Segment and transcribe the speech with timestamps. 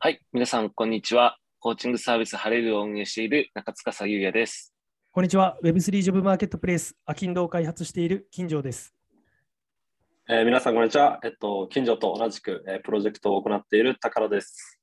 [0.00, 1.38] はい、皆さん、こんにちは。
[1.58, 4.72] コーチングサービスハレルを運営している中塚優也です。
[5.10, 5.58] こんにちは。
[5.64, 8.94] Web3 ジョブマーケットプレイス、アキンドを開発している金城です。
[10.28, 11.18] えー皆さん、こんにちは。
[11.24, 14.78] えっと、近所と同じく、えープロジェクトを行っている高田です。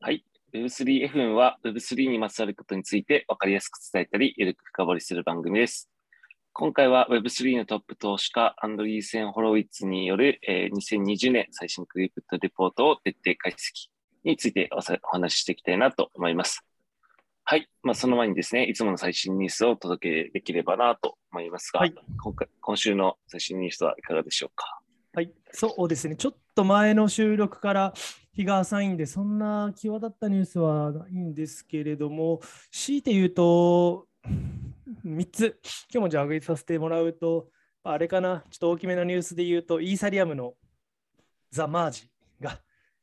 [0.00, 0.24] はい、
[0.54, 5.91] Web3FM は Web3 にまつわることについて分かりやすく伝えたり、ゆるく深掘りする番組です。
[6.54, 13.88] 今回は Web3 のトップ投資家、アンドリーセン・ホロウィッツによる、えー2020年最新クリプトレポートを徹底解析
[14.22, 16.62] についておさお話ししていきたいなと思います。
[17.44, 17.68] はい。
[17.82, 24.78] まあ、その前にですね、いつもの最新ニュースをお届けできればなと思いますが、はい今回今週の最新ニュースはいかがでしょうか？
[25.14, 26.16] はい、そうですね。
[26.16, 27.94] ちょっと前の収録から
[28.34, 32.40] 日が浅いんで、そんな際立ったニュースはないんですけれども、
[32.70, 34.06] 強いて言うと、
[35.04, 35.58] 3つ、
[35.92, 37.48] 今日もじゃあ挙げさせてもらうと、
[37.84, 40.54] あれかな、ちょっと大きめのニュースで言うと、イーサリアムの
[41.50, 42.10] ザ・マージ
[42.40, 42.60] が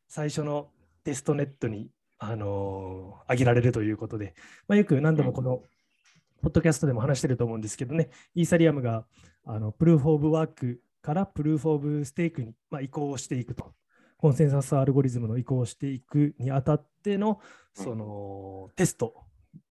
[0.08, 0.70] 最初の
[1.04, 4.34] テストネットに、あのー上げられるということで、
[4.68, 5.64] まあ、よく何度もこの、
[6.42, 9.06] ポッドキャストでも話してると思うんですけどね、イーサリアムが
[9.46, 13.74] あのプルーフ・オブ・ワークからプルーフ・オブ・ステークに、まあ、移行していくと。
[14.20, 17.40] コンセンサスアルゴリズムの移行をしていくにあたっての
[17.74, 19.16] そのテスト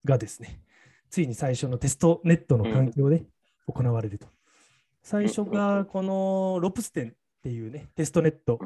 [0.04, 0.60] がですね、
[1.10, 3.24] ついに最初のテストネットの環境で
[3.66, 4.26] 行われると。
[5.02, 7.12] 最初がこのロプステンっ
[7.42, 8.58] ていうね、テストネット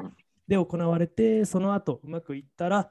[0.47, 2.89] で行われて、その後うまくいったら、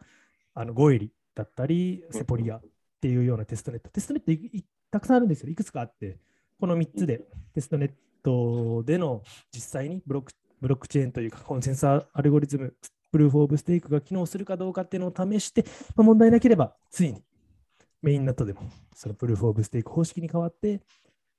[0.54, 2.62] あのゴエリだったり、セポリアっ
[3.00, 3.90] ていうようなテストネット。
[3.90, 5.50] テストネットたくさんあるんですよ。
[5.50, 6.18] いくつかあって、
[6.58, 7.22] この3つで
[7.54, 12.74] テストネットでの実際にブロックブロックチェーンというかコンセンサアルゴリズム、
[13.10, 15.64] プルーフ・オブ・ステークが機能するかどうかっていうのを試して、
[15.96, 17.22] まあ、問題なければついに
[18.02, 18.62] メインナットでも
[18.94, 20.80] そのプルーフ・オブ・ステーク方式に変わって、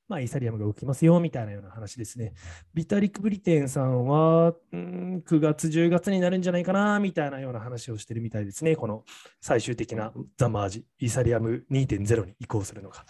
[0.08, 2.34] まあ、イーサリアムが動きますよみたいなような話ですね。
[2.74, 8.76] ビタリック・ブリテンさんは、うん9月、10月になるんじゃないかなみたいなような話をしてるみたいですね。
[8.76, 9.06] この
[9.40, 13.06] 最終的なザ・マージ、イーサリアム2.0に移行するのが。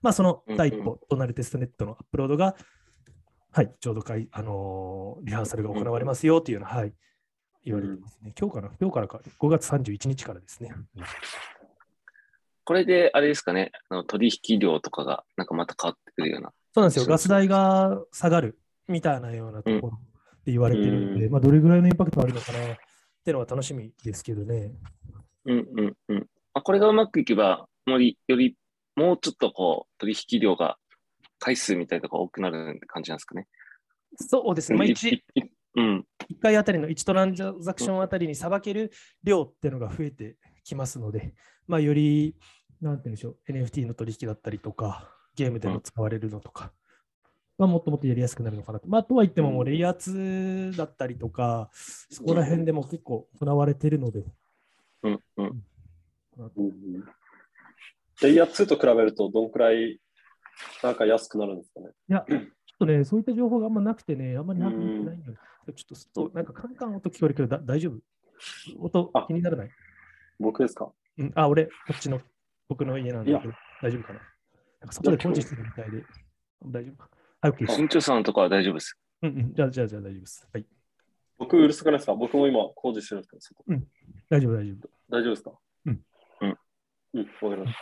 [0.00, 2.54] まあ、その第一歩となるテストネットのアップロードが、
[3.50, 6.92] はい、ちょうどかい、あのーリハーサルが行われますよというのは、はい、
[7.64, 8.32] 言われてますね。
[8.38, 8.70] 今日かな？
[8.80, 10.72] 今日からか、5月31日からですね。
[12.64, 16.52] これで、あれですかね、あの取引量とかがなんかまた変わってくるような。
[16.74, 17.06] そうなんですよ。
[17.06, 18.58] ガス代が下がる
[18.88, 19.98] みたいなようなところ
[20.44, 22.62] で言われてるので、うんまあ、どれぐらいのインパクトあるのかなっ
[23.24, 24.72] ていうのは楽しみですけどね。
[25.44, 26.18] うんうんうん。
[26.18, 28.56] まあ、これがうまくいけば、もりより
[28.96, 30.78] もうちょっとこう、取引量が
[31.38, 33.46] 回数みたいなとこ多くなる感じなんですかね。
[34.16, 34.78] そうですね。
[34.78, 35.42] まあ、い 1, いい
[35.76, 36.06] うん。
[36.40, 38.92] 回あたりの1トランザクションあたりにさばける
[39.22, 41.34] 量っていうのが増えてきますので、
[41.66, 42.36] まあ、より、
[42.80, 46.72] なんて言うんでしょう、NFT の取引だったりとか、ゲームでも使われるのとか、
[47.56, 48.88] まあ、もっともっとやりやすくなるのかなと。
[48.88, 49.96] まあ、とは言っても、もうレイヤー
[50.72, 54.24] 2だったりとか、そこら辺でも結構行われているので、
[55.02, 55.64] うんうん。
[58.22, 60.00] レイヤー2と比べると、どんくらい
[60.82, 61.86] なんか安くなるんですかね？
[62.08, 62.40] いや、ちょっ
[62.78, 65.38] とね、そういった情報があんまなくてね、あんまり把握できてないんだよ。
[65.74, 67.98] ちょっとなんかカンカン音聞こえるけど、だ大丈夫？
[68.78, 69.70] 音あ気にならない、
[70.38, 70.92] 僕ですか？
[71.18, 72.20] うん、あ、俺、こっちの、
[72.68, 74.20] 僕の家なんだけど、大丈夫かな？
[74.80, 76.04] なんか外で工事してるみたいで、
[76.64, 77.10] 大丈夫か？
[77.40, 78.98] はい、OK さんとかは大丈夫です。
[79.22, 80.48] うんうん、じゃあ、じゃあ、じゃあ大丈夫です。
[80.52, 80.66] はい。
[81.38, 82.14] 僕、うるさくないですか？
[82.14, 83.80] 僕も今工事してるんですけど、
[84.30, 84.88] 大丈夫、大丈夫。
[85.10, 85.52] 大丈夫ですか？
[85.86, 86.00] うん。
[86.40, 86.58] うん。
[87.14, 87.76] うん、わかりまし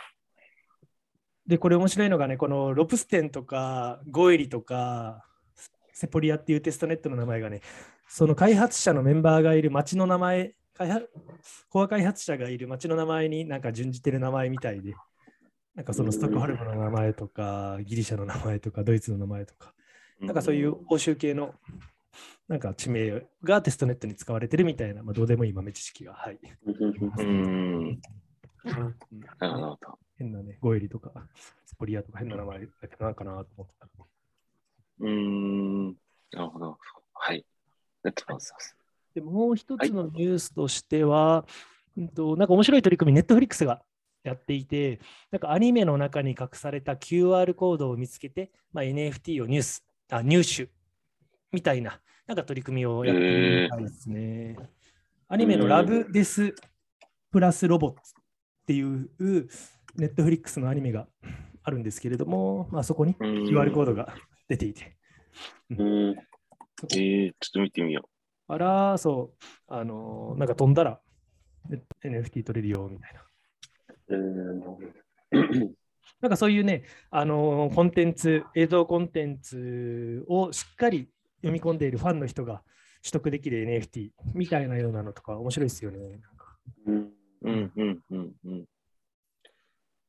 [1.45, 5.25] で、これ面白いのがね、このロプステンとかゴエリとか
[5.91, 7.61] セポリアっていうテストネットの名前がね、
[8.07, 11.09] その開発者のメンバーがいる町の名前、開発
[11.69, 14.93] コア開発者がいる町の名前になんか準じてる名前みたいで、
[15.75, 19.73] なんかそのストックホルムの名前とか、ギリシャの名前とか、ドイツの名前とか、
[20.21, 21.55] なんかそういう欧州系の
[22.47, 26.39] なんか地名がテストネットに使われてるみたいな、まあ、どうでもいい豆知識が、はい。
[26.65, 28.01] うーん。
[29.39, 29.99] なるほど。
[30.17, 31.11] 変なね、ゴエリとか、
[31.65, 33.87] スポリアとか変な名前だけどなんかなと思ってた。
[34.99, 35.87] うーん。
[36.31, 36.77] なるほど。
[37.13, 37.37] はい。
[38.03, 38.82] ありがとうございます。
[39.13, 41.45] でもう一つのニュースとしては、
[41.97, 43.81] うんとなんか面白い取り組み、ネットフリックスが
[44.23, 44.99] やっていて、
[45.31, 50.69] なんかアニメの中に隠された QR コードを見つけて、まあ、NFT をニュースあ入手
[51.51, 54.57] みたいな、なんか取り組みをやってるみたいですね。
[55.27, 56.55] アニメのラブデス
[57.31, 59.09] プラスロボッツっていう
[59.95, 61.07] ネットフリックスのアニメが
[61.63, 64.13] あるんですけれども、まあ、そこに QR コードが
[64.47, 64.97] 出ていて、
[65.69, 66.15] うん。
[66.91, 68.09] えー、ちょっと見てみよ
[68.53, 70.99] あら、そう、あのーなんか飛んだら
[71.69, 73.21] ね NFT 取れるよみたいな。
[74.09, 75.69] えー、
[76.21, 82.61] なんかそういうね、あのーコンテンツ、映像コンテンツをしっかり読み込んでいるファンの人が
[83.01, 86.21] 取得できる NFT みたいなようなのとか面白いですよね。
[86.85, 87.09] うん。
[87.41, 88.65] うん、うん、うん、うん。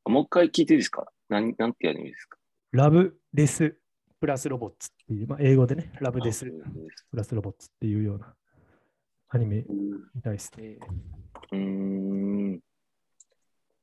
[0.07, 1.55] もう一回聞いていいですかなん。
[1.57, 1.73] なん。
[1.73, 2.39] ていうアニメですか
[2.73, 3.79] ラブデス
[4.21, 6.71] プラスロボッツっていう、まあ、英語でね、ラブデスあ
[7.11, 8.35] プラスロボッツっていうような
[9.29, 10.79] アニメうんみたいですね。
[11.53, 12.61] うーん。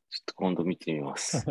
[0.10, 1.46] ちょっと今度見てみます。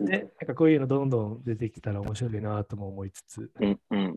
[0.00, 4.16] で、なんかこういうのどんどん出てきたら面白いなとも思いつつ、うん、うん。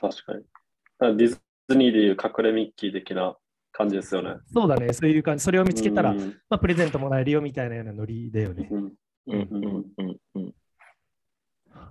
[0.00, 0.40] 確かに。
[0.40, 1.38] だからディズ
[1.76, 3.36] ニーでいう隠れミッキー的な
[3.72, 4.36] 感じですよね。
[4.52, 8.68] そうだね、そういう感じ、それを見つけたら、うんまあ、プレゼントもらえるよみたいなようなノリだよね。
[8.70, 8.92] うん
[9.26, 10.54] うん、うん、うん、うん。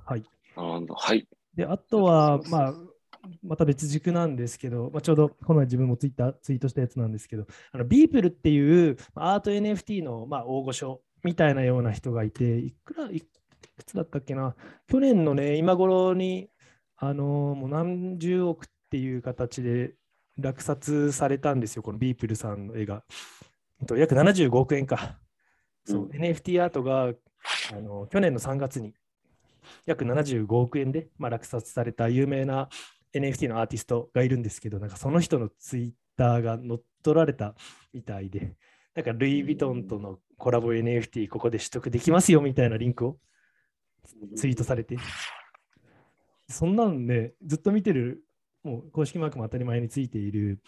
[0.05, 0.23] はい。
[0.55, 0.95] なるほど。
[0.95, 1.27] はい。
[1.59, 2.73] で、あとはまあ、
[3.43, 13.27] また別軸なんですけど、まあ、ちょうどこの前自分もツイッターツイートしたやつなんですけど、あのビープルっていうまあアート NFT のまあ大御所みたいなような人がいて、いくら、いく
[13.85, 14.55] つだったっけな、
[14.87, 16.49] 去年のね、今頃に、
[16.95, 19.95] あのーもう何十億っていう形で
[20.37, 23.03] 落札されたんですよ、このビープルさんの絵が。
[23.81, 25.19] えっと約75億円か。
[25.83, 27.11] そう、うん NFT アートが
[27.73, 28.93] あの去年の3月に
[29.85, 32.69] 約75億円で、まあ、落札された有名な
[33.13, 37.55] NFT のアーティストがいるんですけど、なんかその人のツイッターが乗っ取られた
[37.93, 38.55] みたいで、
[38.95, 43.17] なんかルイ・ヴィトンとのコラボ NFT ここで取得できますよみたいなリンクを
[44.35, 44.97] ツイートされて、
[46.47, 48.23] そんなんね、ずっと見てる、
[48.63, 50.59] もう公式マークも当たり前についている、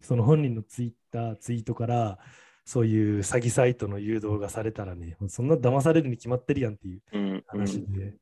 [0.00, 2.18] その本人のツイッター、ツイートから、
[2.64, 7.44] そういう詐欺サイトの誘導がされたらね、そんな騙されるに決まってるやんっていううん、うん。
[7.46, 8.14] 話で、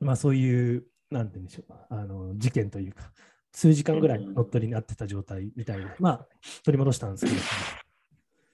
[0.00, 3.12] まあ、そういう、なんて言うんでしょう、あの事件というか、
[3.52, 6.26] 数時間ぐらい乗っ取りになってた状態みたいな、まあ、
[6.64, 7.26] 取り戻したんです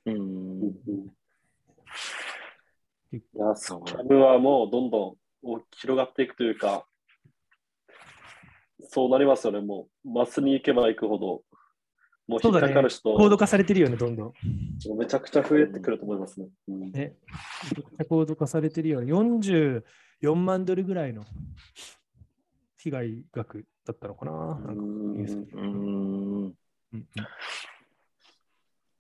[0.05, 0.19] けど。
[0.19, 0.63] うん。
[3.13, 6.87] いや、それはもうどんどん広がっていくというか、
[8.89, 11.43] そうなりますよね、もう、マスに行けば行くほど、
[12.27, 14.33] もう引っかかる人、ね、高度化されてるよね、どんどん。
[14.99, 16.49] めちゃくちゃ増えてくると思いますね。
[16.69, 17.17] うん、ね
[17.71, 19.07] ちゃ高度化されてるよね。
[20.23, 21.25] 4万ドルぐらいの
[22.79, 26.55] 被害額だったのかな、なんかニュースに。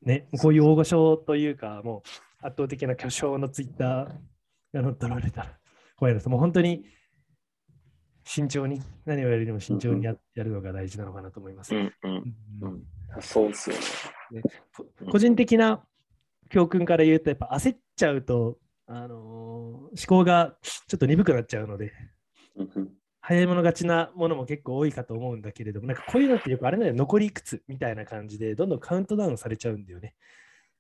[0.03, 2.03] ね、こういう大御所というか、も
[2.43, 4.09] う圧倒的な巨匠のツイッター
[4.75, 5.59] が乗っ取られたら、
[6.27, 6.85] もう本当に
[8.25, 11.75] 慎重に、何をやるにも慎重にややるのが大事なのかなと思います。
[13.21, 13.77] そうですよ
[14.33, 14.43] ね。
[15.11, 15.87] 個人的な
[16.51, 21.93] 教訓から言うと、やっぱ焦っちゃうとあのー思考がちょっと鈍くなっちゃうので、
[23.21, 30.15] 早い者勝ちなものも結構多いかと思うんだけれども、なんかこういうのってよくあれだよ、残りいくつみたいな感じで、どんどんカウントダウンされちゃうんだよね。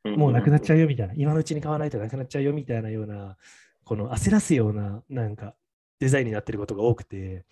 [0.04, 3.38] もうなくなっちゃうよみたいな、今のうちに買わないとなくなっちゃうよみたいなような、
[3.84, 5.54] この焦らすようななんか
[6.00, 7.44] デザインになってることが多くて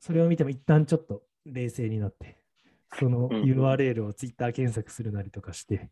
[0.00, 2.38] それを見ても一旦ちょっと冷静になって、
[2.98, 5.90] そのうん URL をツイッター検索するなりとかして、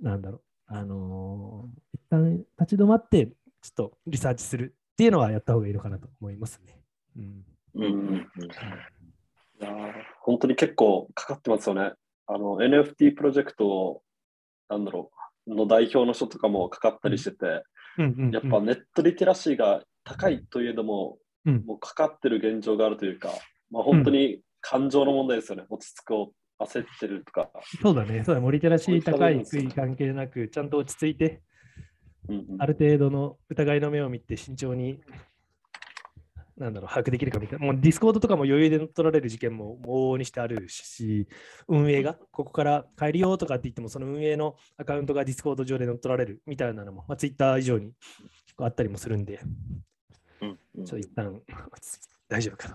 [0.00, 0.42] なんだろう、
[0.72, 3.34] あのー一旦立ち止まって、ちょ
[3.70, 6.80] っとリサーチするっていうのはやった方がいいのかなと思いますね。
[7.16, 7.44] うん
[7.74, 8.16] うん、うん。
[8.16, 8.18] い
[9.60, 11.92] やー本当に結構かかってますよね。
[12.26, 14.02] あの NFT プロジェクト
[14.68, 15.10] なんだろ
[15.46, 17.64] うの代表の人とかもかかったりしてて、
[17.98, 23.30] うんうんうんやっぱネットリテラシーが高いといえども、うんもうかかってる現状があるというか、
[23.70, 25.64] まあ、本当に感情の問題ですよね。
[25.68, 27.50] 落ち着くを焦ってるとか。
[27.82, 31.42] そうだね、そうだ、もうリテラシー高い、低い関係なく、ちゃんと落ち着いて、
[32.28, 35.00] うんうんある程度の疑いの目を見て慎重に、
[36.56, 37.64] なんだろう、把握できるかみたいな。
[37.64, 41.26] もうディスコードとかも余裕で乗っ取られる事件も往々にしてあるし、
[41.66, 47.92] 運営がここから変えるよとかって言っても、その運営のアカウントがディスコード上で乗っ取られるみたいなのも、まあ、ツイッター以上に
[48.44, 49.40] 結構あったりもするんで、
[50.42, 51.40] うん、うんちょっと一旦
[52.28, 52.74] 大丈夫かと。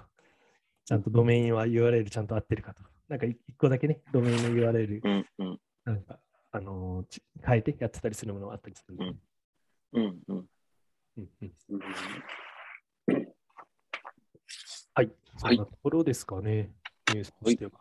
[0.86, 2.84] ちゃんとドメインは URL ちゃんと合ってるかと。
[3.08, 6.20] なんか一個だけね、ドメインの URL うん、うん、なんか、
[6.52, 9.06] あのーち変えてやってたりするものがあったりするんで。
[9.06, 9.20] うん
[9.94, 10.46] うん、うん。
[11.18, 11.82] うん
[14.98, 15.12] はい。
[15.38, 16.72] そはいんなところですかね。
[17.14, 17.72] ニュースとしては。
[17.76, 17.78] あ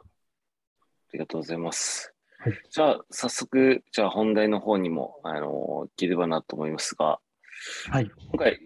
[1.13, 2.13] りがとうございます。
[2.39, 7.21] はいじゃあ、早速、じゃあ本題の方にも、あの、いければなと思いますが、
[7.91, 8.11] はい。
[8.33, 8.61] 今回、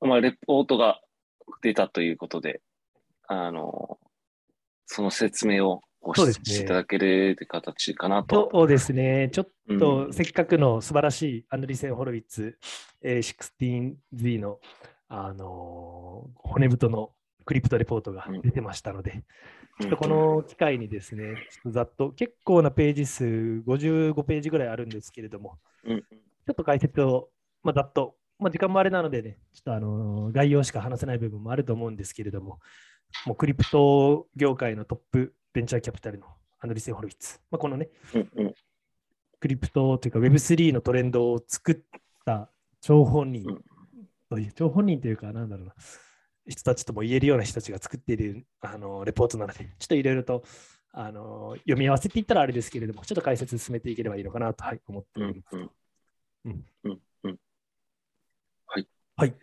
[0.00, 1.00] まあ、レポートが
[1.60, 2.62] 出たということで、
[3.26, 3.98] あの、
[4.86, 6.44] その説明をごそうですね。
[6.46, 8.48] していただける形かなと。
[8.52, 9.28] そうですね。
[9.32, 9.78] ちょっうん。
[9.78, 12.58] とせっかくの素晴らしいアンドリーセン・ホロウィッツ、
[13.02, 14.58] えー 16Z の、
[15.08, 17.12] あのー骨太の
[17.44, 19.22] クリプトレポートが出てましたので、
[19.80, 26.00] ちょっとこの機会にですね、ちょっとざっと、結構なページ数、55ページぐらいあるんですけれども、うん、うん。
[26.00, 27.30] ちょっと解説を、
[27.62, 32.58] まあ、ざっと、まあ、時間もあれなのでね、ちょっとあのー概要しか話せない部分もあると思うんですけれども、
[33.26, 36.26] もうクリプト業界のトップベンチャーキャピタルの
[36.60, 38.54] アンドリーセン・ホルウィッツ、まあ、このね、うん、うん、
[39.40, 41.76] クリプトというか Web3 のトレンドを作っ
[42.24, 42.50] た
[42.80, 43.44] 張本人。
[44.28, 45.74] という、張本人というか、なんだろうな、
[46.46, 50.44] 人たちとも言えるような人たちが作っているあのレポートなので、ちょっといろいろと
[50.92, 55.56] あの読み合わせていったらあれですけれども、ちょっと解説進めていければいいのかなと、はい、思っております。
[55.56, 55.70] うん。
[56.44, 56.64] うん。
[56.84, 57.38] うんうん。
[58.66, 58.88] はい。
[59.16, 59.34] はい。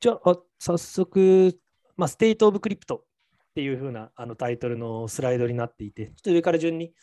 [0.00, 1.58] じゃあ、早速、
[1.98, 6.94] まあ、 State of Crypto っていう風なあなタイトルのスライドになっていて、ちょっと上から順に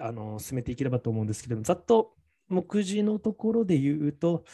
[0.00, 2.12] あの進めていければと思うんですけれども、ざっと
[2.48, 4.44] 目次のところで言うと、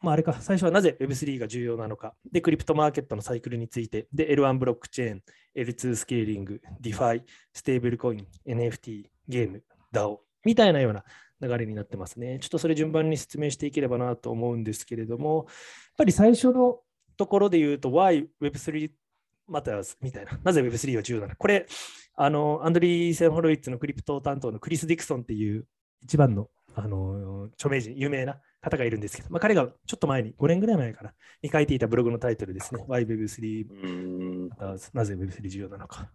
[0.00, 5.22] まあ、あれか、最初はなぜ Web3 が重要なのか、で、クリプトマーケットのサイクルについて、で、L1 ブロックチェーン、
[5.54, 7.22] L2 スケーリング、DeFi、
[7.52, 11.04] ステーブルコイン、NFT、ゲーム、DAO みたいなような
[11.42, 12.38] 流れになってますね。
[12.40, 15.46] ちょっとそれ順番に説明していければなと思うんですけれども、やっ
[15.98, 16.80] ぱり最初の
[17.20, 18.90] ところで言うと、Why Web3
[19.50, 21.32] Matters みたいな、なぜ Web3 は重要なの？
[21.32, 21.36] か。
[21.36, 21.66] これ、
[22.14, 25.66] あの、アンドリーセン・ホロウィッツのクリプト担当のクリス・ディクソンっていう
[26.02, 31.12] 一番のあの著名人、有名な方がいるんですけど、まあ、彼がちょっと前に、5年ぐらい前かな、
[31.42, 32.82] に書いていたブログのタイトルですね。
[32.88, 34.48] Why Web3
[34.94, 36.10] なぜ Web3 重要なのか。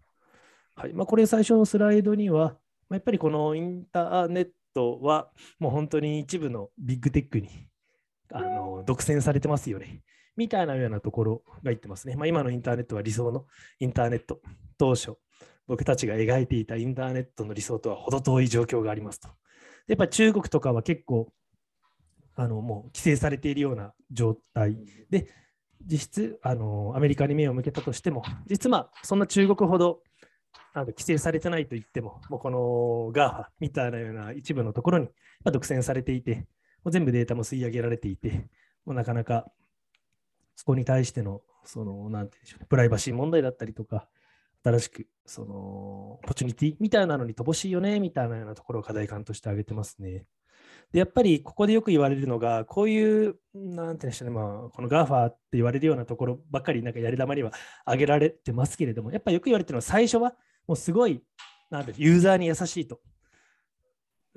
[0.75, 2.57] はいまあ、これ最初のスライドには、
[2.89, 7.49] まあ、やっぱりこのインターネットはもう本当に一部のビッグテックに
[8.31, 10.01] あの独占されてますよね。
[10.35, 12.15] みたいなようなところが言ってますね。
[12.15, 13.45] まあ、今のインターネットは理想の
[13.79, 14.41] インターネット。
[14.77, 15.13] 当初、
[15.67, 19.29] 僕たちが描いていたインターネットの理想とは程遠い状況がありますと。
[19.87, 21.31] やっぱ中国とかは結構
[22.35, 24.77] あのもう規制されているような状態
[25.09, 25.27] で、
[25.85, 30.01] 実質あのアメリカに目を向けたとしても、実はそんな中国ほど
[30.73, 35.07] あの規制されてないと言っても、もうこの GAFA みたいなような一部のところに
[35.45, 36.47] 独占されていて、
[36.83, 38.49] もう全部データも吸い上げられていて、
[38.85, 39.45] もうなかなか
[40.65, 44.09] そこに対しての、その、なんていうんでしょうね、プライバシー問題だったりとか、
[44.63, 50.25] 新しく、その、オポチュニティみたいなのに乏しいよね、みたいなようなところを課題感として挙げてますね。
[50.91, 57.51] で、やっぱりここでよく言われるのが、こういう、なんていうんでしょうね、まあ、この GAFA って言われるようなところばっかり、なんかやり玉には
[57.83, 60.33] 挙げられてますけれども、やっぱりよく言われてるのは、最初は
[60.65, 61.21] もうすごい、
[61.69, 63.01] なんてユーザーに優しいと。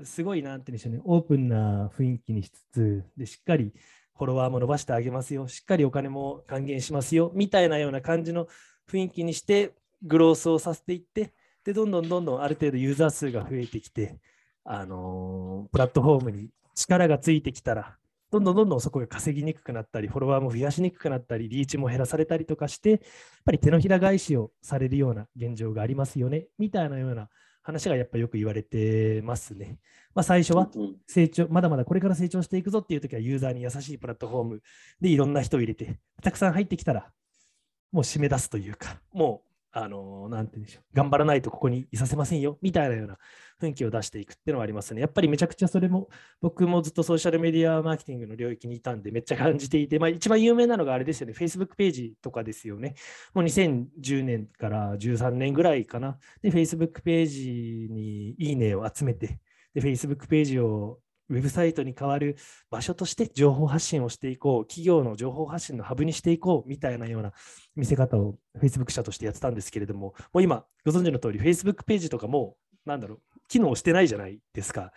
[0.05, 3.73] すごい、なんていうんでしょうね、オープンな雰囲気にしつつ、で、しっかり
[4.19, 8.49] フォロワーも伸ばしてあげますよ、しっかりお金も還元しますよ、みたいなような感じの
[8.91, 11.33] 雰囲気にして、グロースをさせていって、
[11.65, 14.19] で、どんどんどんどんある程度ユーザー数が増えてきて、
[14.65, 17.97] あのー、プラットフォームに力がついてきたら、
[18.31, 23.01] どんどんどんどんそこが稼ぎにくくなったり、フォロワーも増やしにくくなったり、リーチも減らされたりとかして、やっ
[23.45, 27.29] ぱり手のひら返しをされるような現状がありますよね、みたいなような
[27.69, 29.79] 話がやっぱよく言われてますね。
[30.15, 30.71] まあ、最初は
[31.07, 34.63] 成長、まだまだこれから成長していくぞっていう時はユーザーに優しいプラットフォーム
[35.03, 37.11] でいろんな人を入れて、たくさん入ってきたら、
[37.93, 43.19] もう締め出すというか、もうあの、なんて言うんでしょう、頑張らないとここにいさせませんよ、みたいなような
[43.61, 45.01] 雰囲気を出していくっていうのはありますね。
[45.01, 46.09] やっぱりめちゃくちゃそれも、
[46.41, 52.95] 僕もずっとソーシャルメディアマーケティングの領域にいたんで、めっちゃ感じていて、まあ一番有名なのがあれですよね、Facebook ページとかですよね。
[53.35, 56.19] もう2010年から13年ぐらいかな。
[56.43, 59.41] で、Facebook ページにいいねを集めて、
[59.75, 62.37] で、Facebook ページをウェブサイトに代わる
[62.71, 67.33] 場所として情報発信をしていこう、企業の情報発信のハブにしていこうみたいなような
[67.77, 72.57] 見せ方を Facebook 社としてやってたんですけれども、もう今、ご存知の通り、Facebook ページとかも、
[72.87, 74.93] なんだろう、機能してないじゃないですか。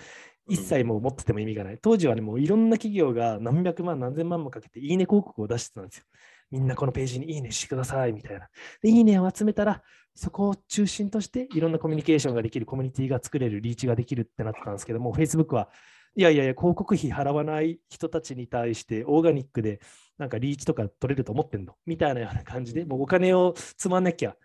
[0.47, 1.77] 一切もう持ってても意味がない。
[1.81, 6.05] 当時はね、もういろんな企業が何百万、何千万もかけていいね広告を出してたんですよ。
[6.50, 8.50] みんなこのページにいいねしてくださいみたいな。
[8.81, 9.81] で、いいねを集めたら、
[10.13, 15.69] そこを中心としていろんなコミュニケーションができる、コミュニティが作れる、リーチができるってなったんですけども、Facebook は
[16.15, 19.79] いやいやいや、広告費払わない人たちに対してオーガニックで
[20.17, 21.75] なんかリーチとか取れると思ってんの？
[21.85, 24.35] みたいなような感じで、もうお金を積まなきゃ、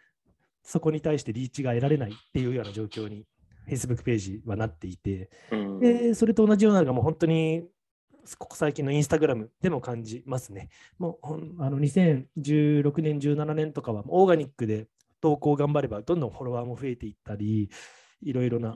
[0.63, 3.25] そこに対してリーチが得られないっていうような状況に
[3.69, 5.29] Facebook ページはなっていて、
[5.81, 7.65] でそれと同じようなのがもう本当に
[8.39, 10.69] ここ最近のインスタグラムでも感じますね。
[10.99, 14.87] もうあの2016年、17年とかはオーガニックで
[15.21, 17.71] 投稿頑張ればどんどんフォロワーも増えていったり、
[18.23, 18.75] いろいろな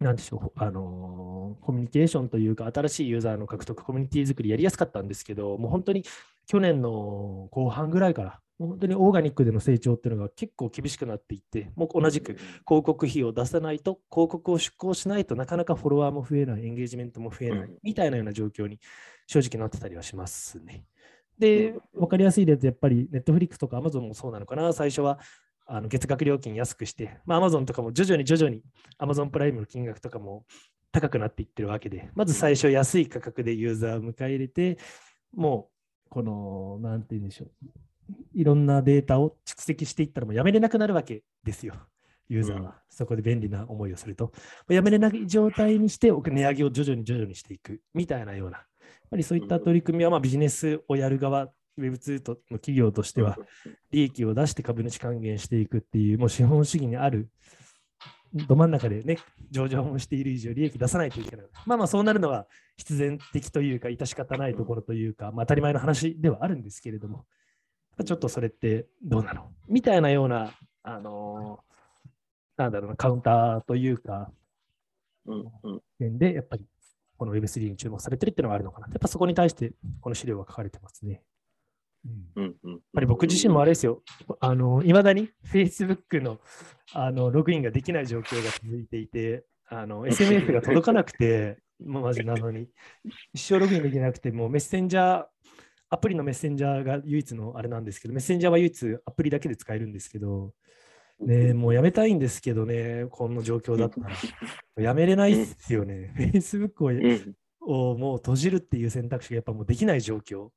[0.00, 6.04] なんでしょう、あのー、コミュニケーションというか、新しいユーザーの獲得、コミュニティ作りやりやすかったんですけど、もう本当に
[6.46, 12.34] 去年の後半ぐらいから、本当にオーガニックでの成長っていうのが結構厳しくなっていって、もう同じく
[12.66, 18.78] 広告費を出さないと、広告を出稿しないとなかなかフォロワーも増えない、エンゲージメントも増えない、みたいなような状況に
[19.26, 20.84] 正直なってたりはしますね。
[21.38, 25.18] で、分かりやすい例でやっぱりネットフリックスとかアマゾンもそうなのかな、最初は
[25.66, 28.62] あの月額料金安くして、まあ、Amazon とかも徐々に徐々に
[28.98, 30.44] Amazon プライムの金額とかも
[30.92, 34.78] 高くなっていってるわけで、まず最初安い価格でユーザーを迎え入れて、
[35.34, 35.70] も
[36.06, 37.50] うこの、なんて言うんでしょう、
[38.34, 41.74] いろんなデータを蓄積していったらもうやめれなくなるわけですよ。
[42.28, 42.80] ユーザーは。
[42.88, 44.32] そこで便利な思いをすると、
[44.68, 48.66] やめれない状態にして、値上げを徐々に徐々にしていくみたいなような、やっ
[49.10, 53.36] ぱりそういった取り組みは、まあ、ビジネスをやる側、Web2 との企業としては、
[53.90, 57.28] 利益を出して株主還元していくっていう、もう資本主義にある
[58.34, 59.18] ど真ん中でね、
[59.50, 61.46] 上場もしている以上、利益出さないといけない。
[61.66, 67.26] まあまあ、そうなるのは必然的というか、致し方ないところというか、まあ、当たり前の話ではあるんですけれども、
[68.04, 69.52] ちょっとそれってどうなの？
[69.68, 70.52] みたいなような、
[70.82, 74.32] あのー、なんだろうな、カウンターというか、
[75.26, 76.64] うんうん、点で、やっぱり
[77.16, 78.88] この Web3 に注目されてるっていうのがあるのかな。
[78.88, 81.22] やっぱそこに対して、この資料は書かれてますね。
[82.36, 84.02] うんうん、やっぱり僕自身もあれですよ、
[84.40, 86.38] あの、いまだに Facebook の
[86.92, 92.68] あのログインができない状況が続いていて、あの SMS が届かなくて、 もうマジなのに、
[93.32, 95.26] 一生ログインできなくて、もうメッセンジャー、
[95.90, 100.52] アプリのメッセンジャーが唯一のあれなんですけど、メッセンジャーは唯一アプリだけで使えるんですけど、
[101.20, 104.82] ね、もうやめたいんですけどね、この状況だったら。
[104.82, 106.12] やめれないですよね。
[106.16, 107.34] Facebook
[107.64, 110.50] を,、をもう閉じるっていう選択肢がやっぱもうできない状況。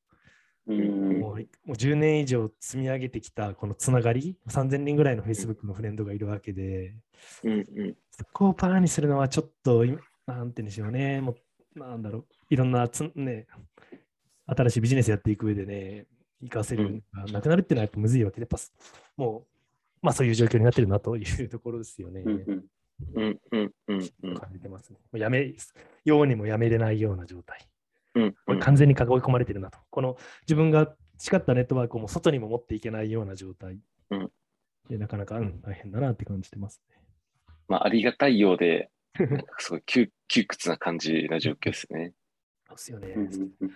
[0.68, 6.94] もうもう10年以上積み上げてきたこのつながり、3000人ぐらいの Facebook のフレンドがいるわけで、
[7.44, 9.98] うんうん、そこをパーにするのはちょっと、なんて
[10.28, 11.36] 言うんでしょうね、も
[11.76, 13.48] うなんだろう、いろんなつ、ね、
[14.46, 16.06] 新しいビジネスやっていく上でね、
[16.42, 18.58] 活かせるがなくなるっていうのはやっぱむずいわけで、やっぱ
[19.16, 19.48] もう、
[20.02, 22.24] まあそういう状況になってるなというところですよね。
[22.26, 22.66] うん
[23.16, 23.72] うんうん
[24.24, 24.98] うん、感じてますね。
[25.14, 25.54] やめ
[26.04, 27.68] ようにもやめれないような状態。
[28.48, 29.80] うん、完全に囲い込まれてるなと。
[29.90, 33.80] この自分が誓ったネットワークをも外にも持っていけないような状態。
[34.10, 34.32] うん、
[34.90, 36.98] でなかなか、うん、大変だなって感じてますね。
[37.68, 38.90] まあ、ありがたいようで、
[39.58, 42.14] すごい窮窮屈な感じな状況ですね。
[42.68, 43.16] そうですよね。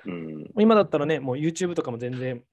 [0.05, 2.43] うん、今だったらね、もう YouTube とかも全然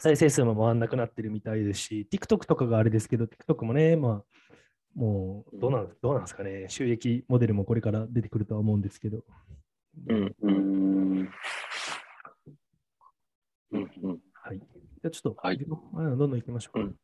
[0.00, 4.24] 再生数も回らなくなってるみたいですし、TikTok とかがあれですけど、TikTok もね、まあ、
[4.94, 9.24] もうどうなんどうなんですかね、収益モデルもこれから出てくるとは思うんですけど。
[10.06, 10.77] うんうん
[13.72, 14.58] うんうんはい。
[14.58, 15.64] じゃちょっと、はい、ど
[16.14, 16.80] んどん行きましょうか。
[16.80, 16.96] うん、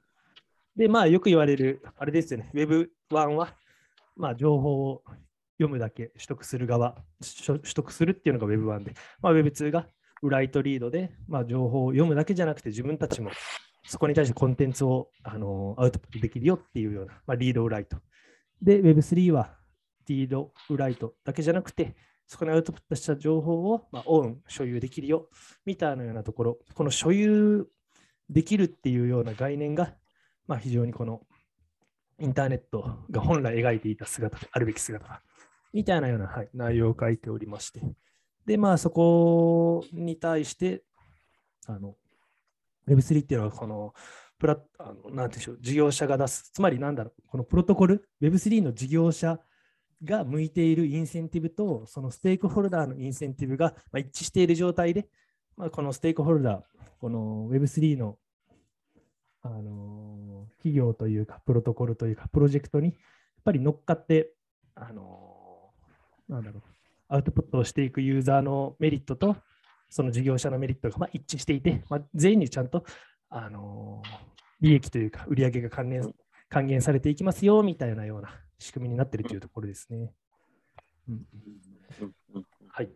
[0.77, 2.89] で、まあ、よく言われる、あれですよね、Web1
[3.35, 3.55] は、
[4.17, 5.03] まあ、情報を
[5.59, 6.97] 読むだけ取得する側、
[7.39, 9.87] 取得するっていうのが Web1 で、まあ、Web2 が
[10.23, 13.31] ライトリードで、まあ、情報を読むだけじゃなくて、自分たちも
[13.87, 17.99] そこに対してコンテンツをあのアウトプットできるよっていうような、まあ、リードライト。
[18.63, 19.57] で、Web3 は
[20.07, 25.29] リードライトだけじゃなくて、そこにアウトプットした情報を、まあ、オン、所有できるよ、
[25.65, 27.67] みたいなようなところ、この所有
[28.31, 29.95] できるっていうような概念が、
[30.47, 31.21] まあ、非常にこの
[32.19, 35.23] インターネットが本来描いていた姿あるべき姿
[35.73, 37.81] みたいなような、はい、内容を書いておりまして、
[38.47, 40.85] で、まあ、そこに対して、
[41.67, 41.97] あの、
[42.89, 43.95] Web3 っていうのは、この、
[44.39, 49.41] プラあのなんでしょう、事業者が出す、つまりなんだろう、このプロトコル、Web3 の事業者
[50.03, 55.09] が向いているインセンティブと、そのステークホルダーのインセンティブが一致している状態で、
[55.57, 56.63] まあ、このステークホルダー、
[57.01, 58.19] この Web3 の、
[59.43, 62.95] あの、企業というか、プロトコルというか、プロジェクトにやっ
[63.45, 64.33] ぱり乗っかって、
[64.75, 65.71] あの、
[66.29, 66.63] なんだろう、
[67.09, 69.37] アウトプットをしていくユーザーのメリットと、
[69.91, 72.85] その事業者のメリットがま一致していて、まあ、全員にちゃんと、
[73.29, 74.03] あの、
[74.61, 76.15] 利益というか、売上が関連
[76.49, 78.31] 還元されていきますよみたいなような
[78.65, 80.15] 仕組みになっているというところですね。
[81.07, 81.27] うん、
[82.69, 82.89] はい。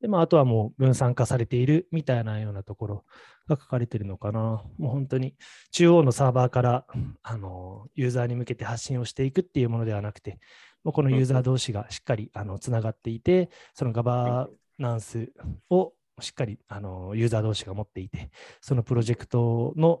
[0.00, 3.04] で、まあ、あとはもう分散化されているみたいなようなところ
[3.46, 4.64] が書かれているのかな。
[4.78, 5.36] もう本当に
[5.70, 6.86] 中央のサーバーから
[7.22, 10.40] あのユーザーに向けて発信をしていくっていうものではなくて、
[10.82, 15.32] もうこのユーザー同士がしっかりあのつながっていて、そのガバナンス
[15.70, 20.00] をしっかりあのユーザー同士が持っていて、そのプロジェクトの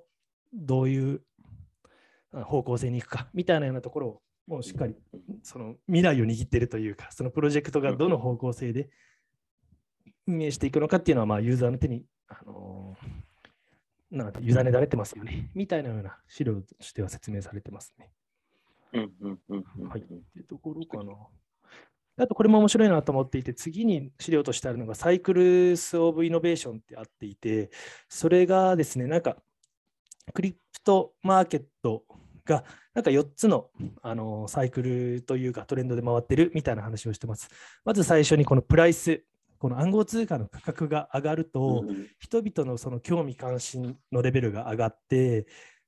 [0.52, 1.22] どういう
[2.32, 4.94] 方向性に行くか みたいなようなところをもうしっかり
[5.42, 8.88] その未来を握っているというか、そのプロジェクトがどの方向性で
[10.26, 18.10] 運営していくのかっていうのは、まあ、ユーザーの手に、あのー、なん委ねられてますよね、みたいなような資料としては説明されてますね。
[18.92, 20.00] うんうんうんはい。
[20.00, 21.12] っていうところかな。
[22.20, 27.70] あとこれも面白いなと思っていて、次に資料としてあるのがサイクルス・オブ・イノベーションってあっていて、
[28.08, 29.36] それがですね、なんか
[30.32, 32.04] クリプトマーケット
[32.44, 32.64] が
[32.94, 33.70] なんか4つの
[34.02, 37.48] あのサイクルというかトレンドで回ってるみたいな話をしてます。
[37.84, 39.22] まず最初にこのプライス、
[39.58, 41.84] この暗号通貨の価格が上がると、
[42.18, 45.46] 人々のその興味関心のレベルが上がって、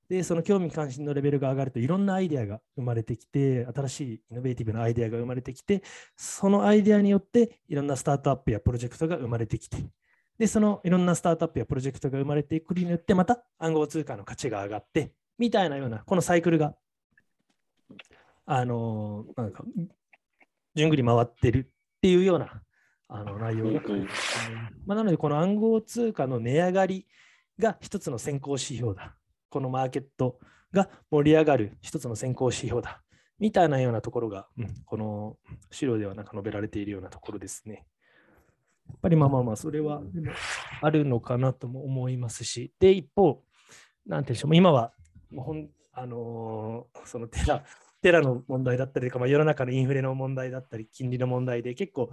[0.09, 5.85] で、その興味関心のレベルが上がるといろんなアイデアが生まれてきて、新しいイノベーティブなアイデアが生まれてきて、
[6.17, 9.77] そのアイデアによっていろんなスタートアップやプロジェクトが生まれてきて、
[10.41, 16.75] で、そのいろんなスタートアップやプロジェクトが生まれてくるによって、また暗号通貨の価値が上がって、みたいなような、このサイクルが、
[18.47, 19.65] あの、なんか、
[20.75, 22.63] じゅんぐり回ってるっていうような
[23.09, 23.83] あの内容が
[24.87, 27.07] まあ、なので、この暗号通貨の値上がり
[27.59, 29.15] が一つの先行指標だ。
[29.51, 30.39] このマーケット
[30.73, 33.03] が盛り上がる一つの先行指標だ。
[33.39, 35.37] みたいなようなところが、うん、この
[35.71, 37.85] 資料ではなんか述べられているようなところですね。
[38.91, 40.03] やっぱりまあまあまあ、それは
[40.83, 43.43] あるのかなとも思いますし、で、一方、
[44.07, 44.93] なんていうんでしょう、今は、
[45.31, 47.63] もうほんあのー、そのテラ、
[48.23, 52.11] の問題だったりとか、まあ、世の中のインフレの問題だったり、金利の問題で結構、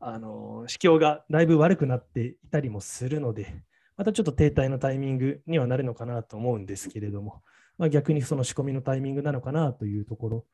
[0.00, 3.62] あのー、市況がだいぶ悪くなっていたりもするので、
[3.96, 7.42] またちょっと停滞のタイミングにはなるのかなと思うんですけれども、
[7.78, 10.44] まあ、逆にその仕込みのタイミングなのかなというところ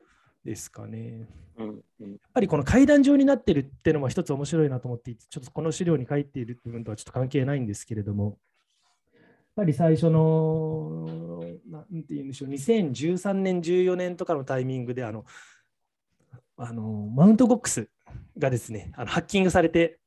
[0.43, 1.27] ですかね。
[1.57, 8.37] うんうん、やっぱりこの階段状になってるっていうのも一つ面白いなと思っていて、ちょっとこの資料に書いている部分とはちょっと関係ないんですけれども、
[9.13, 9.23] やっ
[9.55, 11.05] ぱり最初の、
[11.69, 15.25] なんて言うんでしょう、2013年、14年とかのタイミングで、あの、
[16.57, 17.89] あのマウントボックス
[18.37, 19.99] がですね、あのハッキングされて、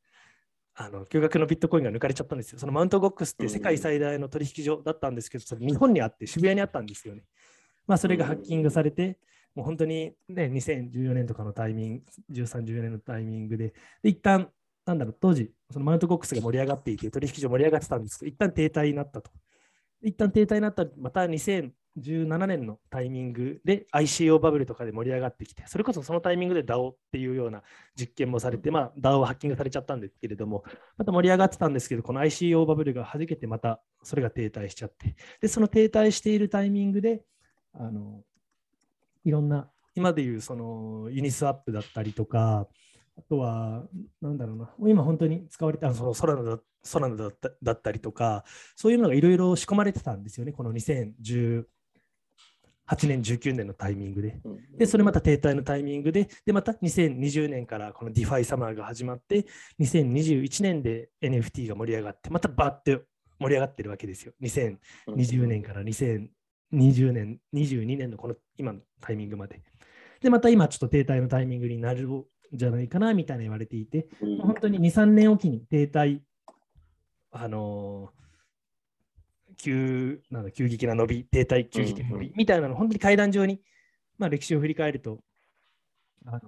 [0.77, 2.59] あの巨額のビットコインが抜かれちゃったんですよ。
[2.59, 7.23] そのマウントボックスって世界最大の取引所だったんですけど、それ日本にあって渋谷にあったんですよね。
[7.87, 9.19] まあ、それがハッキングされて、
[9.55, 14.51] もう本当にね、2014年とかのタイミング、13、14年のタイミングで、で一旦
[14.87, 19.31] なんだろう、当時、そのマウントボックスが盛り上がっていて、取引所盛り上がってたんですけど、一旦停滞になったと。
[20.03, 27.63] 一旦停滞になったまた2017年のタイミングで ICO バブルとかで盛り上がってきて、それこそそのタイミングで DAO っていうような
[27.99, 30.65] 実験もされて、まあ、DAO はハッキングされちゃったんですけれども、
[30.99, 37.25] また盛り上がってたんですけど、この ICO バブルが弾けて、またそれが停滞しちゃって、で、その停滞しているタイミングで、
[37.73, 38.23] あの
[39.25, 42.69] いろんな今でいうそのユニスワップだったりとか、
[43.17, 43.85] あとは、
[44.21, 48.45] なんだろうな、今本当に使われたそのソラノだソラノだっただったりとか、
[48.77, 51.65] そういうのがいろいろ仕込まれてたんですよね、この2018
[53.07, 54.41] 年、19年のタイミングで。
[54.77, 59.47] で、それまた停滞のタイミングで、で、また2020年からこの DeFi サマーが始まって、
[59.81, 63.01] 2021年で NFT が盛り上がって、またバッて
[63.39, 64.33] 盛り上がってるわけですよ。
[64.43, 65.83] 2020年から
[66.75, 69.63] 2020年、22年のこの今のタイミングまで。
[70.21, 76.21] で、また今ちょっと停滞のタイミングになるんじゃないかなみたいな言われていて、うん、本当に2、3年おきに停滞、
[77.33, 83.61] あのー、急なんだ急激な伸び、停滞、急激な伸び、みたいなの、本当に階段上に、
[84.19, 85.19] まあ、歴史を振り返ると、
[86.27, 86.41] あの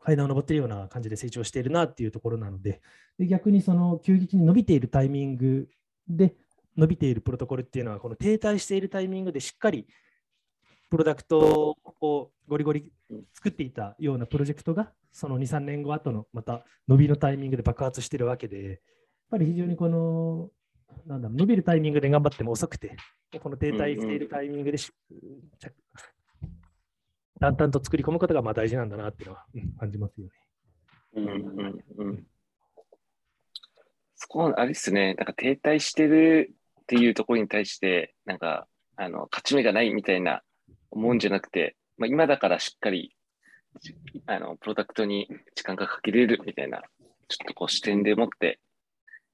[0.00, 2.80] ー、階段を上っているような感じで成長しているなっていうところなので、
[3.18, 5.68] で逆にその急激に伸びているタイミング
[6.08, 6.34] で
[6.76, 9.86] 伸びているプロトコルっていうのは、この停滞しているタイミングでしっかり
[10.90, 12.92] プロダクトをゴリゴリ
[13.34, 18.78] 作っていたようなプロジェクトが、その2、3年後後のまた伸びのタイミングで爆発してるわけで、やっ
[19.30, 20.50] ぱり非常にこの、
[21.06, 22.96] なんだ伸びるタイミングで頑張っても遅くて、
[23.42, 24.78] この停滞しているタイミングで、
[27.40, 30.32] だんだんと作り込むことがまあ大事なんだなっていうのは、うん、感じますよね。
[31.14, 32.26] うんうんうん。
[34.14, 36.54] そこはあれですね、なんか停滞してる
[36.86, 40.42] っていうところに対して、なんか、あの、勝ち目がないみたいな
[40.90, 43.16] 思うんじゃなくて、まあ、今だからしっかり
[44.26, 46.82] あのプロダクトに時間がかけれるみたいな、
[47.28, 48.60] ちょっとこう視点で持って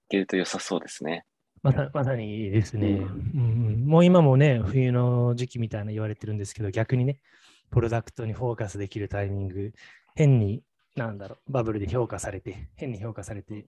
[0.06, 1.24] いけると良さそうですね。
[1.62, 2.88] まさまさにですね、
[3.34, 7.20] うん、もう今もね、冬の時期みたいな言われてるんですけど、逆にね、
[7.70, 9.72] プロダクトにフォーカスできるタイミング、
[10.16, 10.62] 変に、
[10.96, 13.66] なんだろう、バブルで評価されて、変に評価されて、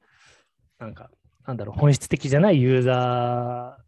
[0.79, 1.11] なんか、
[1.46, 3.78] なんだろう、本質的じゃないユーザ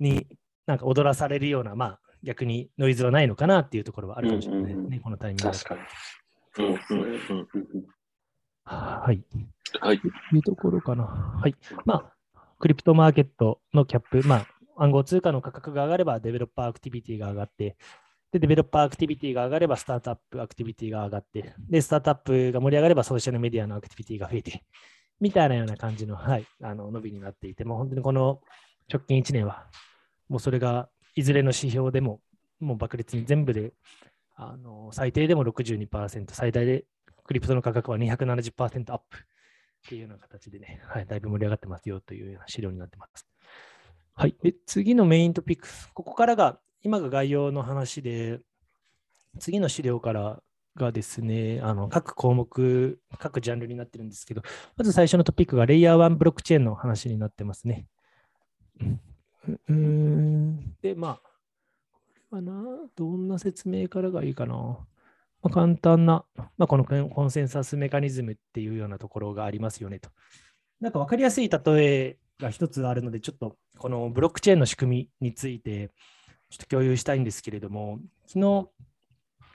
[0.00, 0.26] ーに
[0.66, 5.80] なんか踊らされるような、まあ、逆にノイズはないのかなっていうところはあるかもしれないね、うんうん、このタイミング確かに。
[8.64, 9.24] はい。
[9.80, 10.00] はい。
[10.00, 11.04] というところかな。
[11.04, 11.54] はい。
[11.84, 17.76] まあ、クリプトマーケットのキャップ、まあ、暗号通貨の価格が上がればデベロッパーアクティビティが上がって、
[18.32, 24.62] で、デベロッパーアクティビティが上がればスタートアップアクティビティが上がって、で、スタートアップが盛り上がればソーシャルメディアのアクティビティが増えて、
[25.20, 28.40] みたいなような感じの、はい、あの伸びになっていて、もう本当にこの
[28.92, 29.66] 直近1年は、
[30.28, 32.20] もうそれがいずれの指標でも、
[32.58, 33.72] もう爆裂に全部で、
[34.36, 36.84] あの最低でも62%、最大で
[37.24, 43.26] クリプトの価格は270%アップっていうような形でね、はい、だいぶ盛り上がってますよというような資料になってます。
[44.14, 48.40] はい、で次のメイントピックス、ここからが、今が概要の話で、
[49.38, 50.42] 次の資料から
[50.76, 54.42] がですね、あの各項目、各ジャンルになってるんですけど、
[54.76, 57.86] まず最初のトピックがレイヤー1ブロックチェーンの話になってますね。
[59.68, 61.20] うん、で、まあ、
[62.30, 62.62] これはな、
[62.94, 64.54] どんな説明からがいいかな。
[65.42, 70.10] まあ、簡単な、まあ、このコンセンサスメカニズムっていうようなところがありますよねと。
[70.80, 75.90] なんか分かりやすい例えが一つあるので、ちょっとこのブロックチェーンの仕組みについて、
[76.50, 78.68] ちょっと共有したいんですけれども、昨日、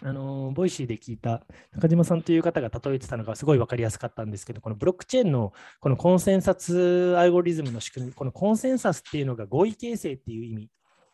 [0.01, 10.69] あのボイシーで聞いた中島さんという方が例えてたのがすごい分かりやすかったんですけど、このブロックチェーンのこのコンセンサスアルゴリズムの仕組み、このコンセンサスっていうのが合意形成っていう意味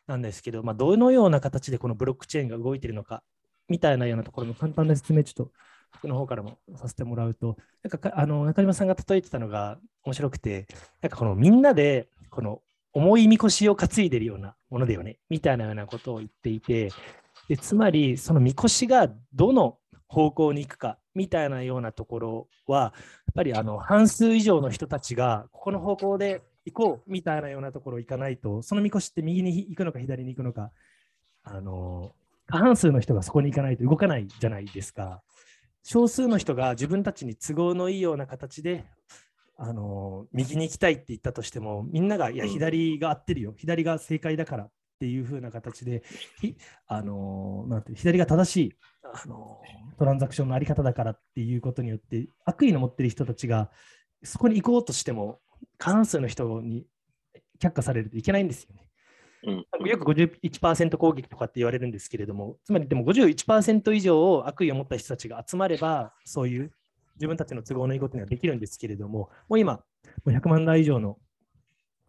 [0.08, 3.24] なんですけど、まあ、どのような形でこのブロックチェーンが動いてるのか
[3.70, 5.52] みたいなようなところの簡単な説明、ちょっと
[5.94, 10.68] 僕の方からもさせてもらうと、なんかあの中島さんが例えてたのが面白くて、
[11.02, 12.62] なんかこのみんなでこの
[12.94, 16.90] 重いみこしを担いでるようなものだよねみたいなようなことを言っていて、
[17.52, 22.94] でつまりそのみこしがどの方向に行くかみたいなようなところは、やっ
[23.36, 30.72] ぱりあの半数以上の人たちがここの方向で行こうみたいなようなところ行かないと、そのみこしって右に行くのか左に行くのか、
[31.44, 32.14] あの
[32.48, 35.22] 過半数の人がそこに行かないと動かないじゃないですか。
[35.84, 38.86] 少数の人が自分たちに都合のいいような形で、
[39.58, 44.70] あの右に行きたいって言ったとしても、みんなが、いや、左が合ってるよ、左が正解だから
[45.02, 46.04] ていう風な形で、
[46.86, 49.60] あのなんて左が正しい、あの
[49.98, 53.72] トランザクションのあり方だからっていうことによって、悪意の持ってる人たちが
[54.24, 55.40] そこに行こうとしても、
[55.80, 56.86] 過半数の人に
[57.60, 58.88] 却下されるといけないんですよね。
[59.44, 66.72] うん、よく51%攻撃とかって言われるんですけれども、つまりでも51%以上悪意を持った人たちが集まれば、そういう
[67.16, 69.84] 自分たちの都合のいいことにはできるんですけれども、もう今、も
[70.26, 71.18] う100万台以上の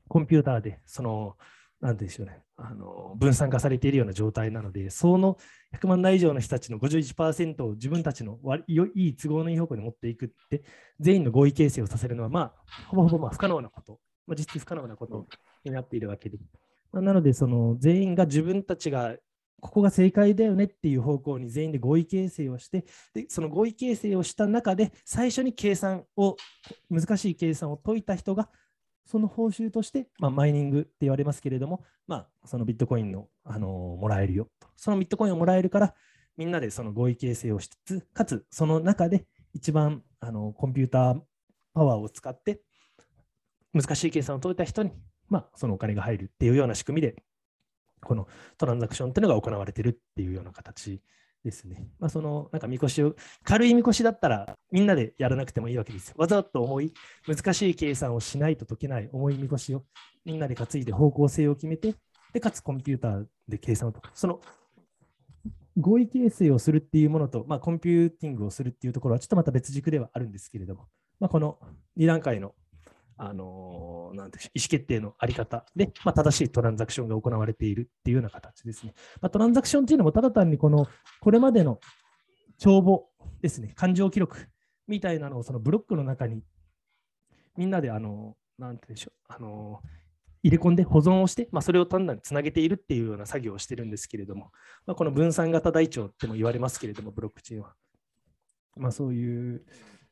[0.08, 1.38] コンピューターで、その、
[1.82, 5.36] なんでしょうね、あの分散化されているような状態なので、その
[5.74, 10.62] 100万台以上の人たちの51%を自分たちのいい都合のいい方向に持っていくって、
[11.00, 12.52] 全員の合意形成をさせるのは、まあ、
[12.86, 15.26] ほぼほぼまあ不可能なこと、まあ、実質不可能なこと
[15.64, 16.38] になっているわけで、
[16.92, 19.16] まあ、なので、その全員が自分たちが
[19.60, 26.36] ここが正解だよねっていう方向に全員で合意形成をして、でその合意形成をした中で、最初に計算を、
[26.90, 28.50] 難しい計算を解いた人が、
[29.04, 34.68] その報酬として、まあ、マイニングって言われますけれども、まあ、そのビットコインの、あの、もらえるよと。
[34.76, 35.94] そのビットコインをもらえるから、
[36.36, 41.20] みんなでその合意形成をしつつ、かつその中で一番あのコンピューター
[41.74, 42.62] パワーを使って
[43.74, 44.92] 難しい計算を解いた人に
[45.32, 47.16] まあ、そのお金が入るっていうような仕組みで、
[48.02, 51.00] このトランザクションっていうのが行われてるっていうような形
[51.44, 51.88] ですね。
[51.98, 56.14] まあ、その、なんか、みこしを、軽いみこしだったら、みんなでやらなくてもいいわけですよ。
[56.18, 56.94] わざと重い、
[57.26, 59.84] 難しい計算をしないと解けない重いみこしを、
[60.24, 61.94] みんなで担いで方向性を決めて、
[62.32, 64.10] で、かつコンピューターで計算を解く。
[64.14, 64.40] その、
[65.76, 70.86] 合意形成をするっていうものと、まあ、コンピューティングをするっていうところは、ちょっとまた別軸ではあるんですけれども、
[71.18, 71.58] まあ、この
[71.98, 72.54] 2段階の
[73.24, 78.94] あのなんでしょう意思決定のあり方で、まあ、正しいトランザクションが行われているっていうような形ですね。
[79.20, 80.88] まあ、トランザクションっていうのもただ単にこの
[81.20, 81.78] これまでの
[82.58, 83.06] 帳簿
[83.40, 84.48] ですね、感情記録
[84.88, 86.42] みたいなのをそのブロックの中に
[87.56, 89.80] みんなであの、なんでしょう、あの
[90.42, 94.50] 入れ込んで保存をして、まあ、それを単なるつなげているっていうような作業をしてるんですけれども、
[94.84, 97.74] まあ、この分散型台帳っても言われますけれども、ブロックチェーンは。
[98.76, 99.64] まあ、そういう、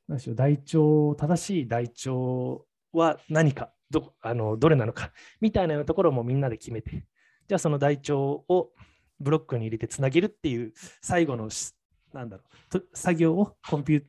[0.06, 7.04] なんでしょう、台帳、正しい台帳は何かどあのどれなのかみたいなところもみんなで決めて
[7.48, 8.70] じゃあその台帳を
[9.18, 10.72] ブロックに入れてつなげるっていう
[11.02, 11.48] 最後の
[12.12, 12.42] なんだろ
[12.74, 14.04] う作業をコンピュー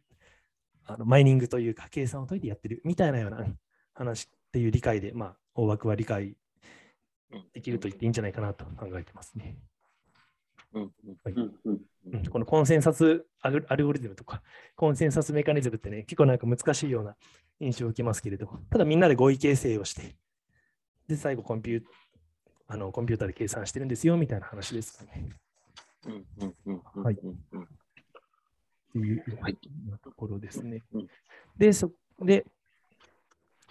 [0.87, 3.45] あのマイニングというか計算を解いてやってるみたいなような
[3.93, 6.35] 話っていう理解で、まあ、大枠は理解
[7.53, 9.57] できると言っていいんじゃないかなと考えてますね。
[10.73, 14.41] このコンセンサスアルゴリズムとか、
[14.75, 17.15] コンセンサスメカニズムってね、結構なんか難しいような
[17.59, 20.15] 印象を受けますけれど、ただみんなで合意形成をして、
[21.07, 21.83] で、最後コンピュー
[22.67, 25.29] あのコンピューターで計算してるんですよみたいな話ですかね。
[26.95, 27.15] はい。
[27.15, 27.17] っ
[28.95, 29.23] ていう
[30.01, 30.81] ところですね。
[31.57, 32.45] で、そで、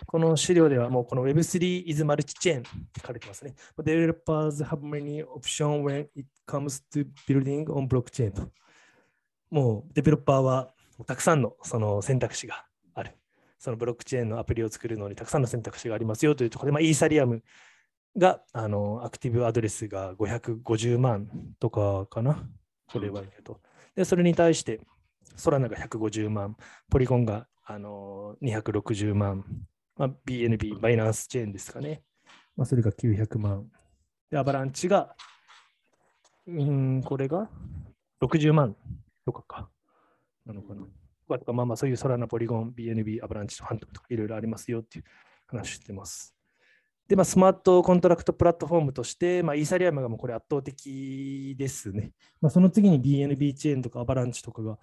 [0.06, 3.54] この資料ではもうこの Web3 is multi-chain って書かれてますね。
[3.78, 8.50] Developers have many options when it comes to building on blockchain と。
[9.50, 10.72] もうデベロッパーは
[11.06, 13.12] たくさんのその選択肢がある。
[13.58, 17.42] そのブロックチェーンのアプリを作るのにたくさんの選択肢がありますよというところで、まあ、イーサリアム
[18.16, 22.48] があのアクティブアドレスが550万とかかな。
[22.90, 23.60] これは言うと。
[23.94, 24.80] で、それに対して
[25.36, 26.56] ソラナが150万、
[26.90, 29.44] ポリゴンがあの260万、
[30.00, 32.02] まあ、BNB、バイナンスチェーンですかね。
[32.56, 33.66] まあ、それが900万。
[34.30, 35.14] で、アバランチが、
[36.46, 37.50] うん、これが
[38.22, 38.74] 60万
[39.26, 39.68] とかか。
[40.46, 40.86] なのかな。
[41.38, 45.04] とかまあまあそういうソラナ、ポリゴン、BNB、アバランチとハントとかいろいろありますよっていう
[45.46, 46.34] 話してます。
[47.06, 52.12] で、まあ、スマートコントラクトプラットフォームとして、まあ、イーサリアムがもうこれ圧倒的ですね。
[52.40, 54.78] まあ、その次に BNB チェーンとかアバランチとかが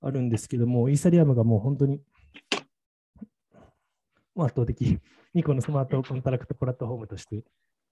[0.00, 2.00] あるんですけども、イーサリアムがもう本当に
[4.36, 4.98] 圧倒的
[5.34, 7.44] に このスマートコントラクトプラットフォームとして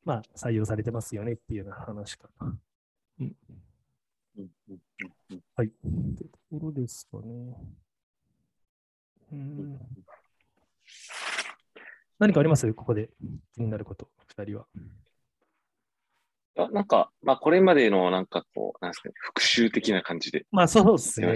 [0.05, 2.57] まあ、採用されてますよねっていうような話かな。
[5.57, 5.67] はい。
[5.67, 5.71] っ
[6.17, 7.55] てところですかね。
[9.33, 9.79] うん。
[12.19, 12.73] 何かあります？
[12.73, 13.11] ここで
[13.55, 14.67] 気になること、二人は。
[16.57, 20.47] あなんか、まあ、これまでのなんかこう、なんですかね、復習的な感じで。
[20.51, 21.35] まあ、そうですね。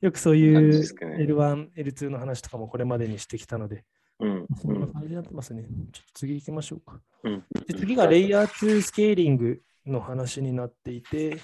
[0.00, 3.84] よくそうい感うじですかね L1、L2 の話とかもこれまでにしてきたので、
[4.20, 4.46] うん。
[4.60, 5.64] そんな感じになってますね。
[5.92, 7.00] ちょっと次行きましょうか。
[7.24, 7.44] うん。
[7.66, 11.38] で次がレイヤー2スケーリングの話になっていて、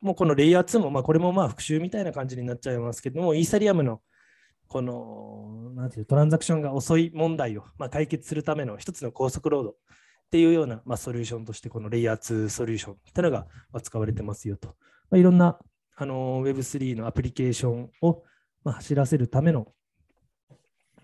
[0.00, 4.00] もうこのレイヤー2も、まあ、これもまあ復習みたいな感じになっちゃいますけども、イーサリアムの
[4.68, 9.74] このなんていうトランザクションが遅い問題を、まあ、解決するための一つの高速ロードっ
[10.30, 14.68] ていうような、まあ、ソリューションとして、このレイヤー2ソリューションっていうのがまあ使われてますよと。
[15.10, 15.58] まあ、いろんな
[15.96, 18.22] あの Web3 のアプリケーションを
[18.64, 19.72] まあ走らせるための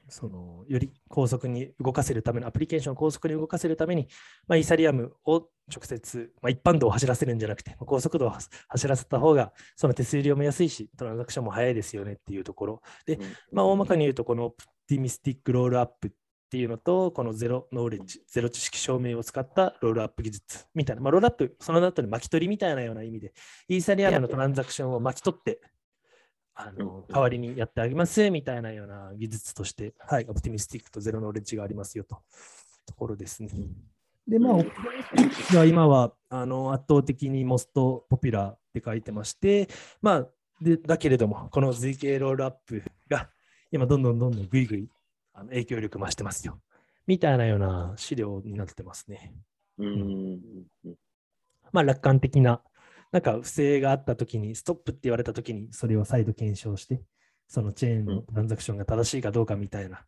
[0.08, 4.08] そのより高速に動かせるためのアプリケーションを高速に動かせるために、
[4.46, 12.82] まあ、イーサリアムを直接、まあ、一般道を走らせるんじゃなくて、まあ高速道を走走らせた方が、その手数料も安いし、トランザクションも早いですよねっていうところ。
[13.04, 13.18] で、
[13.52, 16.10] まあ、大まかに言うと、このオプティミスティックロールアップっ
[16.48, 23.32] ていうのと、このゼロノーレッジ、ゼロ知識証明を使ったロールアップ技術みたいな、まあ、ロールアップ、その後に巻き取りみたいなような意味で、
[23.68, 25.60] イーサリアムのトランザクションを巻き取って、
[26.56, 32.16] あのうん代わりにやってあげますみたいなような技術として、はい、オプティミスティックとゼロノーレッジがありますよと
[32.86, 33.50] ところですね。
[34.26, 39.68] で、まあ、オプティミスティックは今はあの圧倒的にモストポピュラーって書いてまして、
[40.00, 40.26] まあ、
[40.60, 43.28] でだけれども、この ZK ロールアップが
[43.70, 44.88] 今どんどんどんどんぐいぐい
[45.34, 46.58] あの影響力増してますよ。
[47.06, 49.34] みたいなような資料になってますね。
[49.78, 50.40] うん。
[51.72, 52.62] まあ、楽観的な、
[53.16, 57.00] なんか不正があったときに、ストップって言われたときに、それを再度検証して、
[57.48, 60.04] そのチェーンのトランザクションが正しいかどうかみたいな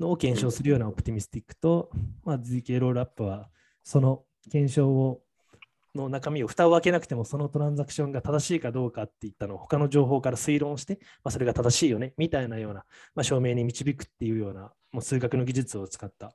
[0.00, 1.90] のを検証するようなオプティミスティックと、
[2.24, 3.50] まあ、ZK ロールアップは、
[3.82, 5.20] その検証を
[5.94, 16.32] の中身を蓋を開けなくても、そのトランザクションが正しいかどうかっていったのを他の情報から推論して、まあ、それが正しいよねみたいなような、まあ、証明に導くっていうような、もう数学の技術を使った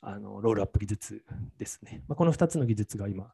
[0.00, 1.24] あのロールアップ技術
[1.58, 2.02] ですね。
[2.08, 3.32] まあ、この2つの技術が今、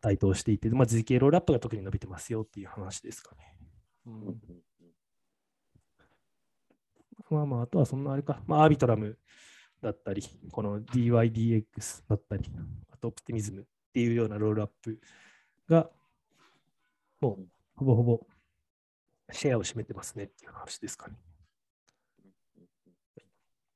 [0.00, 3.56] 台頭していて、まあ、ZK ロールアップが特に伸びてますよっていう話ですかね。
[4.06, 4.40] うん
[7.30, 9.18] まあまあ、あとはそんなあれか、まあ、アービトラム
[9.82, 12.44] だったり、この DYDX だったり、
[12.90, 14.98] あとオプティミズムっていうようなロールアップ
[15.68, 15.90] が、
[17.20, 18.26] もうほぼほぼ
[19.32, 21.16] シェアを占めてますねっていう話ですかね。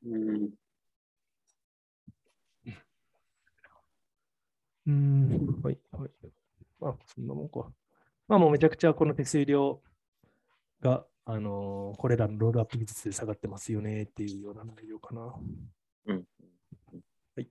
[0.05, 0.62] うん
[4.87, 6.11] うーん、はい、はい。
[6.81, 7.71] まあ、そんなもんか。
[8.29, 9.81] まあ、もうめちゃくちゃこの手数料
[10.81, 15.35] が、あのーこれらのロールアップ技術で下がってますよねっていうような内容かな。
[16.07, 16.25] うん。
[17.37, 17.49] はい。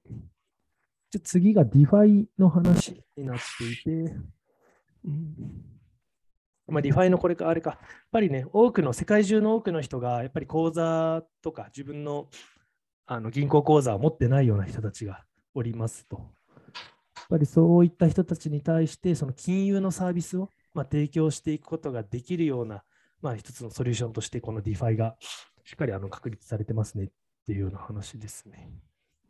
[1.11, 4.15] じゃあ次が DeFi の話になっていて、
[5.05, 5.35] うん
[6.67, 7.79] まあ、DeFi のこれか、あれか、やっ
[8.11, 12.29] ぱりね、多くの、世界中の多くの人が、やっぱり口座とか自分の
[13.05, 16.31] あの銀行口座を持ってないような人たちがおりますと。
[17.31, 22.83] ぱりそういった人たちに対して、その金融のサービスを、まあ、提供していくことができるような、
[23.21, 25.15] まあ、一つのソリューションとして、この DeFi が
[25.63, 27.07] しっかりあの確立されてますねっ
[27.47, 28.69] ていうような話ですね。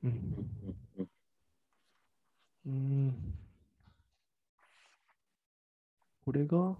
[0.04, 0.48] うん。
[2.66, 3.14] うん。
[6.26, 6.76] これが、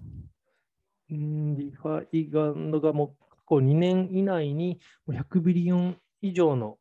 [1.12, 6.80] うん、DeFi ががもう過去2年以内に100 billion 以上の、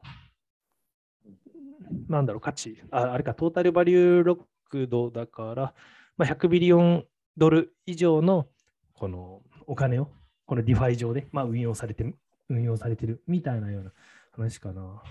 [2.08, 5.74] なんだろう、価値、ああれか、 total value locked だから、
[6.16, 7.04] まあ、100 billion
[7.36, 8.48] ドル以上の
[8.94, 10.08] このお金を、
[10.46, 12.14] この DeFi 上で、まあ、運用されて、
[12.48, 13.92] 運用されてるみたいなような
[14.32, 14.82] 話かな。
[14.82, 15.02] も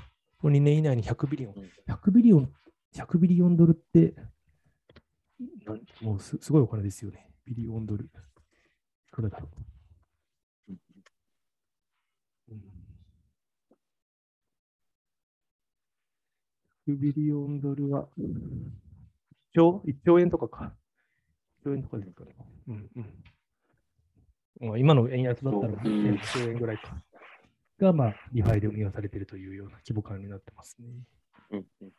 [0.43, 1.55] う2年以内に100 billion。100
[1.87, 2.51] billion、100
[2.95, 4.15] billion ドルって、
[6.01, 7.31] もうすすごいお金ですよね。
[7.45, 8.05] billion ドル。
[8.05, 9.78] いくらだろう。
[16.89, 18.25] 100 billion ドルは、1
[19.53, 20.73] 兆 ?1 兆円とかか。
[21.61, 22.35] 1兆円とかですかね。
[22.67, 24.69] うんうん。
[24.69, 27.01] まあ、今の円安だったらうん1兆円ぐらいか。
[27.79, 30.87] が、まあ、リファイで運用されているというような規模感になってますね。
[31.51, 31.91] うんうん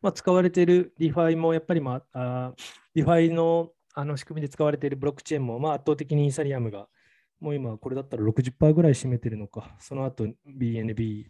[0.00, 6.88] まあ、使われている DeFi もやっぱり、まあ、あー DeFi のあの仕組みで使われているブロックチェーンも、まあ、圧倒的にイーサリアムが、
[7.38, 11.26] もう今これだったら60%ぐらい占めてるのか、その後 BNB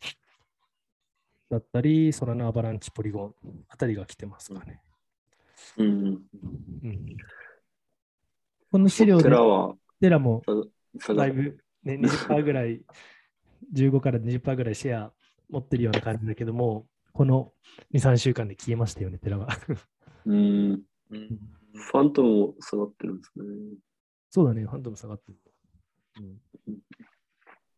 [1.51, 3.35] だったり、ソラナアバランチ、ポリゴン
[3.69, 4.83] あたりが来てますかね。
[5.77, 6.05] うん。
[6.83, 7.17] うん、
[8.71, 10.43] この資料でテラは、テラも
[11.17, 12.83] だいぶ、ね、20%ぐらい
[13.73, 15.13] 15から20%ぐらいシェア
[15.49, 17.53] 持ってるような感じだけども、この
[17.93, 19.49] 2、3週間で消えましたよね、寺は。
[20.27, 20.83] うん。
[21.11, 21.39] うん
[21.75, 23.45] ファントムも下がってるんですね。
[24.31, 25.39] そうだね、ファントム下がってる。
[26.19, 26.41] うん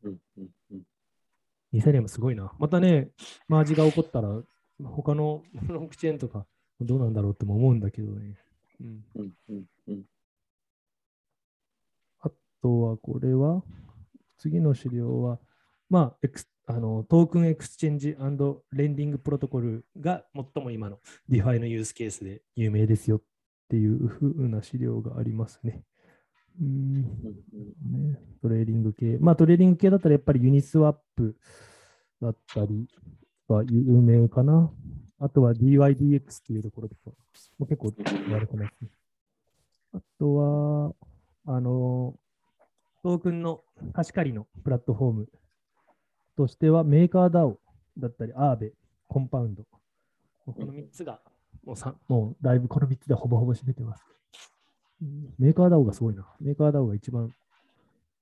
[0.04, 0.82] うんうんうん
[1.72, 2.52] イーサリアムすごいな。
[2.58, 3.10] またね、
[3.48, 4.42] マージが起こったら、
[4.84, 6.46] 他のブ ロックチェーンとか
[6.80, 8.36] どうなんだろうっても思うんだけどね。
[8.80, 10.04] うん、うんうんうん
[12.20, 13.62] あとは、これは、
[14.38, 15.38] 次の資料は、
[15.88, 18.16] まあ、エクスあのトークンエクスチェンジ
[18.72, 20.98] レンディングプロトコルが最も今の
[21.30, 23.22] DeFi のユースケースで有名ですよっ
[23.68, 25.84] ていうふうな資料がありますね。
[26.60, 27.04] うん
[28.42, 29.18] トレーディング系。
[29.20, 31.36] まあトレーディング系だったらやっぱりユニスワップ
[32.20, 32.88] だったり
[33.48, 34.70] が有名かな。
[35.18, 37.10] あとは DYDX っていうところとか
[37.58, 37.92] も結構
[38.26, 38.90] 言われてますね。
[39.94, 40.94] あとは、
[41.46, 42.18] あの、
[43.02, 43.62] トークンの
[43.94, 45.28] 貸し借りのプラットフォーム
[46.36, 47.56] としてはメーカー DAO
[47.98, 48.72] だったり、アーベ、
[49.08, 49.64] コンパウンド。
[50.44, 51.20] この3つが
[51.64, 54.04] もうさもうだいぶこの3つでほぼほぼ占めてます。
[55.02, 56.26] うんメーカー DAO がすごいな。
[56.40, 57.30] メーカー DAO が一番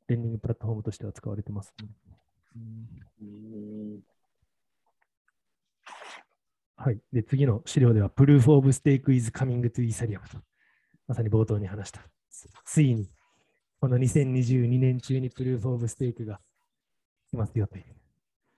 [0.09, 1.89] レンディングプラットフォームとしては使われてますね、
[2.57, 2.89] うん
[3.22, 4.01] うん
[6.77, 6.99] はい。
[7.12, 10.39] で、次の資料では、Proof of Stake is coming to Ethereum と、
[11.07, 12.01] まさに冒頭に話した。
[12.31, 13.09] つついに、
[13.81, 16.41] この2022年中に Proof of Stake が
[17.31, 17.85] 来ますよという、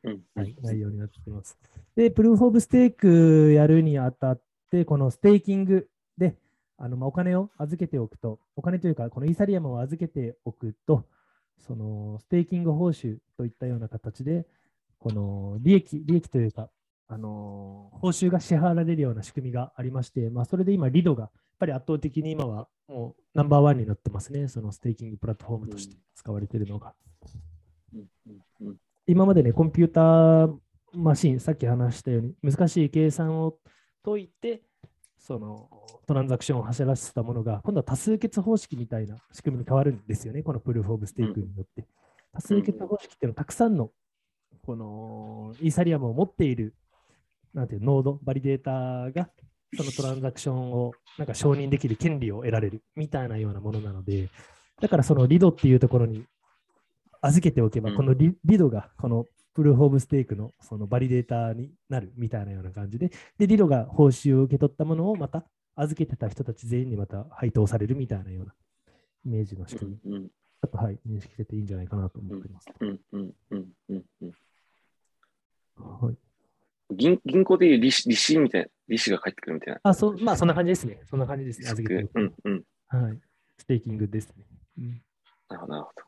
[0.04, 1.56] うんはい、内容になっています。
[1.94, 6.36] で、Proof of Stake やるにあたって、このステーキングで、
[6.78, 11.04] あのまあ、お金を預けておくと、お金というか、このイーサリアムを預けておくと、
[11.58, 14.46] そのステーキング報酬といったような形で、
[14.98, 16.70] この利益、利益というか、
[17.08, 26.94] あの報酬が支払われるような仕組みがありまして、まあ、それで今、 Lido がやっぱり圧倒的に今はもうナンバーワンになってますね、そのステーキングプラットフォームとして使われているのが。
[29.06, 30.58] 今までね、コンピューター
[30.92, 33.58] マシン、さっき話したように、難しい計算を
[34.04, 34.62] 解いて、
[35.26, 35.68] その
[36.06, 41.84] トランザクションを走らせたものが、今度は多数決方式みたいな仕組みに変わるんですよね、この Proof of Stake によって。
[42.32, 43.90] 多数決方式っていうのは、たくさんの
[44.64, 46.74] このイーサリアムを持っている
[47.54, 49.28] なんていうノード、バリデータが
[49.76, 54.28] そのトランザクションをなんか承認できる権利を得られるみたいなようなものなので、
[54.80, 56.24] だからその Lido っていうところに
[57.20, 65.44] 預けておけば、うんこのリ Lido がこの Proof of Stake のそのバリデータになるみたいなような感じで、で、 Lido が報酬を受け取ったものをまた
[65.74, 68.52] 預けてた人たち全員にまた配当されるみたいなような
[69.24, 72.66] イメージの仕組み、うんちょっとはい、認識してていいんじゃないかなと思っています。
[72.80, 74.32] うんうんうんうんうん
[75.76, 76.16] はい、
[76.94, 79.80] 銀銀行でいう利子利子みたいな、利子が返ってくるみたいな。
[79.82, 81.00] あそまあ、そんな感じですね。
[81.08, 81.70] そんな感じですね。
[81.70, 82.64] 預けておくうんうん。
[82.88, 83.18] はい。
[83.56, 84.44] ステーキングですね。
[84.78, 85.02] うん
[85.48, 86.06] なるほど、なるほど。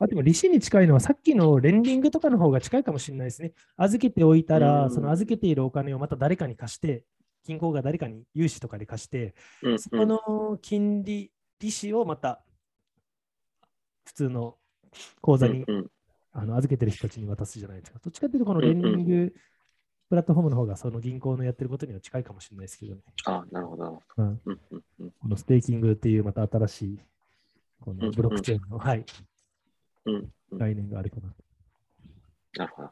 [0.00, 3.52] あでも、利子に近いのは、さっきのレンディングとかの方が近いかもしれないですね。
[3.76, 4.90] 預けておいたら、うん。
[4.90, 7.04] その預けているお金をまた誰かに貸して、
[7.46, 12.42] 銀行が誰かに融資とかで貸して、うんそこの金利、利子をまた
[14.04, 14.56] 普通の
[15.20, 15.64] 口座に、
[16.32, 18.00] あの預けてる人たちに渡すじゃないですか。
[18.02, 19.34] どっちかっていうと、このレンディング
[20.08, 23.00] プラットフォームの方がその銀行のやってることには近いかもしれないですけどね。
[23.26, 24.52] あなるほど、なるほう
[25.04, 26.98] ん、このステーキングっていうまた新しい
[27.80, 29.04] このブロックチェーンの、はい、
[30.52, 31.34] 概念があるかな。
[32.56, 32.90] なるほど。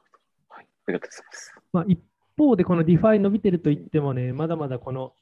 [0.48, 0.66] はい。
[0.86, 1.54] ありがとうございます。
[1.72, 2.00] まあ、一
[2.36, 5.14] 方で、この DeFi 伸びてると言ってもね、まだまだこの、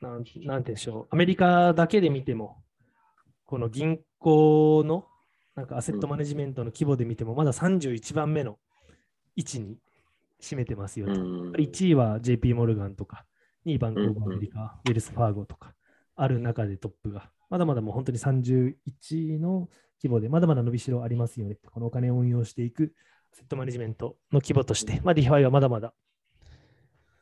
[0.00, 2.62] なんなんでしょう、アメリカだけで見ても、
[3.46, 5.06] この銀行の
[5.54, 8.58] なんかアセットマネジメントの規模で見ても、まだ31番目の
[9.36, 9.78] 位置に
[10.40, 11.12] 占めてますよと。
[11.12, 13.24] うん1位は JP モルガンとか、
[13.66, 15.74] 2位 Bank of America、Wells Fargo とか、
[16.16, 18.74] ある中でトップが、まだまだもう本当に31
[19.36, 19.68] 位の
[20.02, 21.56] 規模で、まだまだ伸びしろありますよね。
[21.70, 22.94] このお金を運用していく
[23.32, 25.94] アセットマネジメントの規模として、まあ、DeFi はまだまだ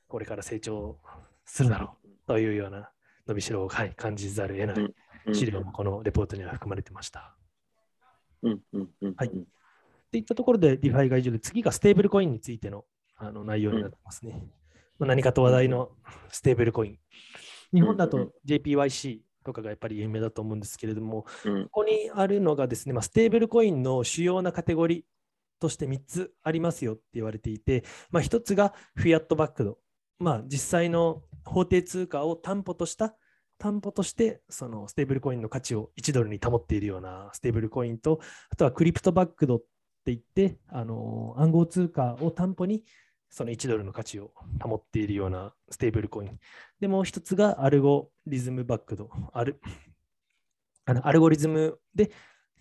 [0.09, 0.99] これから成長
[1.45, 2.91] するだろうというような
[3.29, 4.85] 伸びしろを、はい、感じざるを得ない
[5.27, 7.37] うん資料もこのレポートには含まれてました。
[8.43, 12.85] うんうんうんはいっていったところで DeFi が以上で、次がステーブルコインについての
[13.17, 14.43] あの内容になってますね。
[14.99, 15.91] まあ、何かと話題の
[16.31, 16.99] ステーブルコイン。
[17.73, 25.03] 日本だと JPYC とかがやっぱり有名だと思うんですけれども、うんここにあるのがですね、まあ、ステーブルコインの主要なカテゴリー
[25.61, 29.79] として3つありますよって言われていて、まあ、1つが fiat-backed。
[30.19, 33.15] まあ、実際の法定通貨を担保とした
[33.59, 38.21] 担保としてそのステーブルコインの価値を1ドルに保っているようなステーブルコインと、
[38.51, 39.67] あとは crypto-backed って
[40.07, 42.83] 言って、あの暗号通貨を担保に
[43.31, 46.39] その1ドルの価値を保っているようなステーブルコイン。
[46.81, 49.09] で、もう一つが algorithm-backed。
[49.33, 49.61] アル
[50.85, 52.11] あのアルゴリズムで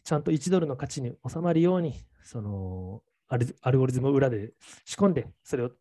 [0.03, 4.53] ちゃんと1ドルの価値に収まるように、そのアルアルゴリズムを裏で
[4.85, 5.71] 仕込んで、それを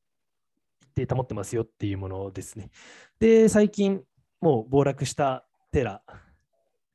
[0.97, 2.71] 一定保ってますよっていうものですね。
[3.19, 4.03] で、最近、
[4.41, 6.03] もう暴落したテラ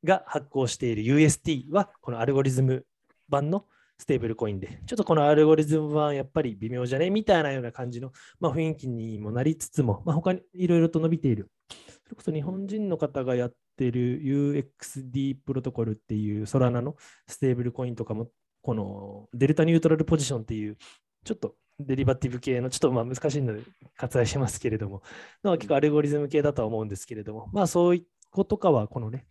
[0.04, 2.88] が発行している UST は、このアルゴリズム
[3.30, 3.66] 版の
[4.04, 7.10] ステーブルコインで、ちょっとこのアルゴリズムはやっぱり微妙じゃね？
[7.10, 11.50] みたいなような感じの、まあ、雰囲気にもなりつつも、まあ、他にいろいろと伸びている。
[11.70, 16.98] それこそ日本人の方がやってる UXD プロトコルっていうソラナの
[17.28, 18.28] ステーブルコインとかも、
[18.62, 20.76] この delta neutral position っていう、
[21.24, 23.62] ちょっとデリバティブ系の、ちょっとまあ難しいので
[23.98, 25.02] 割愛しますけれども、
[25.44, 29.26] 結構アルゴリズム系だとは思うんですけれども、まあそういうことかは、このね、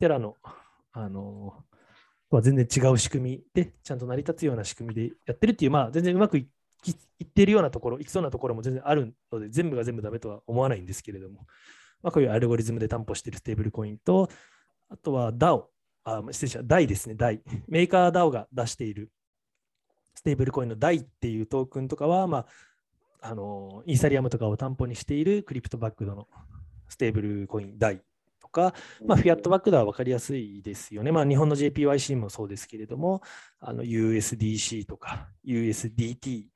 [0.00, 0.34] テラの、
[0.92, 1.54] あの
[2.30, 6.48] は全然違う仕組みで、ちゃんと成り立つような仕組みでやってるっていう、まあ、全然うまくい
[7.22, 11.46] っているようなところ、いきそうなところも全然あるので、全部が全部ダメとは思わないんですけれども、
[12.02, 14.28] まあ、こういうアルゴリズムで担保しているステーブルコインと、
[14.88, 15.64] あとは DAO、
[16.04, 17.40] あ失礼しました、DAI ですね、DAI。
[17.68, 19.10] MakerDAO が出している
[20.14, 22.46] ステーブルコインの DAI っていうトークンとかは、まあ、
[23.20, 26.28] あのイーサリアムとかを担保にしている crypto-backed の
[26.88, 28.00] ステーブルコイン DAI
[28.56, 31.12] か、まあ、 fiat-backed は分かりやすいですよね。
[31.12, 33.20] まあ、日本の JPYC もそうですけれども、
[33.62, 36.48] USDC とか USDT っ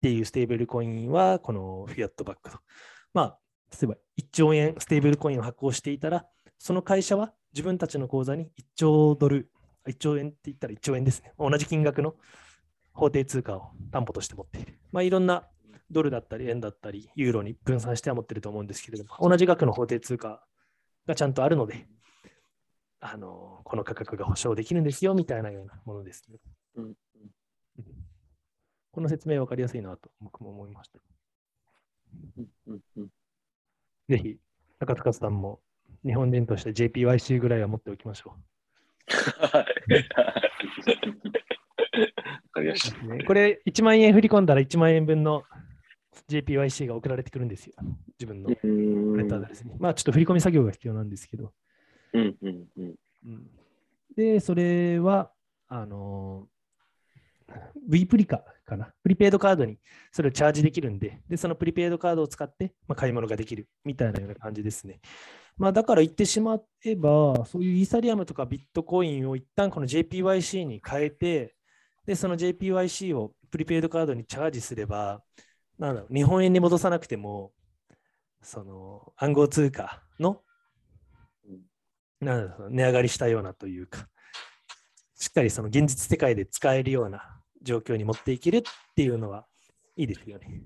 [0.00, 2.58] ていうステーブルコインは、この fiat-backed。
[3.12, 3.38] まあ、
[3.72, 6.26] 例えば1兆円ステーブルコインを発行していたら、
[6.58, 9.50] その会社は自分たちの口座に1兆ドル、
[9.88, 11.32] 1兆円って言ったら1兆円ですね。
[11.38, 12.14] 同じ金額の
[12.92, 14.78] 法定通貨を担保として持っている。
[14.92, 15.48] まあ、いろんな
[15.90, 20.42] ドルだったり円だったりユーロに分散しては持ってると思うんですけれども、同じ額の法定通貨
[21.06, 21.86] がちゃんとあるので、
[23.00, 26.38] あのこの価格が保証できるんですよみたいなようなものですね。
[26.76, 26.94] うん、
[28.92, 30.98] この説明分かりやすいなと僕も思いました。
[34.08, 34.36] ぜひ、
[34.78, 35.60] 中塚さんも
[36.04, 38.40] 日本人として JPYC ぐらいは持っておきましょう。
[43.26, 45.44] これ1万円振り込んだら1万円分の
[46.38, 47.74] JPYC が送られてくるんですよ。
[48.18, 48.48] 自分の
[49.16, 49.76] レターですね。
[49.78, 51.52] まあちょっと振り込み作業が必要なんですけど。
[52.14, 52.68] うんうん
[53.24, 53.50] うん、
[54.16, 55.30] で、それは、
[55.68, 56.48] あの、
[57.88, 58.92] V プリカかな。
[59.02, 59.78] プリペイドカードに
[60.10, 65.00] それをチャージできるんで、で、そのプリペイドカードを使って、まあ、買い物ができるみたいなような感じですね。
[65.56, 71.54] まあ、だから言ってしまえば、そういうイーサリアムとかビットコインを一旦この JPYC に変えて、
[72.06, 75.22] で、その JPYC をプリペイドカードにチャージすれば、
[75.78, 77.52] なんだろう、日本円に戻さなくても、
[78.42, 80.42] その暗号通貨の、
[82.20, 84.08] なんだろう、値上がりしたようなというか、
[85.14, 88.62] しっかりその現実世界で使えるような状況に持っていけるっ
[88.96, 89.46] ていうのは
[89.96, 90.62] いいですよね。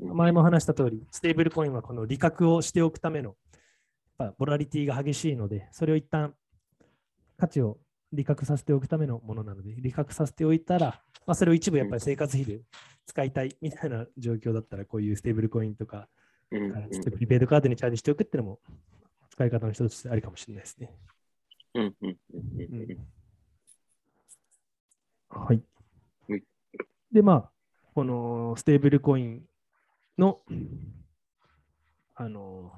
[0.00, 3.36] 前も話した通り、ステーブルコインはこの利確をしておくための、
[4.18, 6.34] やっぱボラリティが激しいので、それを一旦
[7.36, 7.78] 価値を
[8.12, 12.62] 利確させておくためのものなので、利確させておいたら、まあ、それを一部やっぱり生活費で
[13.06, 16.08] 使いたいみたいな状況だったら、こういうステーブルコインとか、
[17.10, 18.60] プリペイドカードにチャージしておくっていうのも
[19.30, 20.92] 使い方の一つとしてありかもしれないですね。
[25.28, 25.62] はい。
[27.12, 27.50] で、まあ、
[27.94, 29.42] このステーブルコイン
[30.18, 30.40] の、
[32.16, 32.72] あの、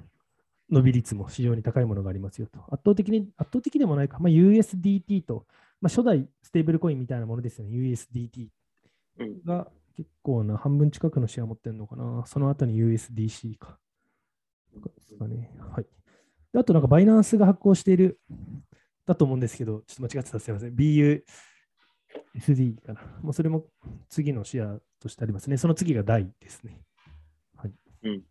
[0.72, 2.60] 伸び率も非常に高いものがありますよと。
[2.70, 5.46] 圧倒的に、圧倒的でもないか、まあ、USDT と、
[5.82, 8.48] まあ、初代ステーブルコインみたいなものですよね、USDT
[9.44, 12.24] が結構な半分近くのシェア持ってるのかな。
[12.26, 13.78] その後に USDC か。
[14.74, 15.50] ですかね。
[15.58, 15.86] はい。
[16.56, 18.18] あとなんかバイナンスが発行している、
[19.04, 20.74] だと思うんですけど、ちょっと間違ってたすみません。
[20.74, 23.02] BUSD かな。
[23.20, 23.66] もうそれも
[24.08, 25.58] 次のシェアとしてありますね。
[25.58, 26.80] その次が大ですね。
[27.56, 27.72] はい。
[28.04, 28.22] うん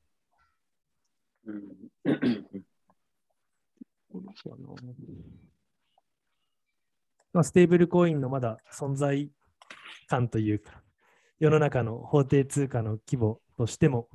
[7.34, 9.30] まあ、ステーブルコインのまだ存在
[10.08, 10.84] 感というか、
[11.40, 14.10] 世の中の法定通貨の規模としても、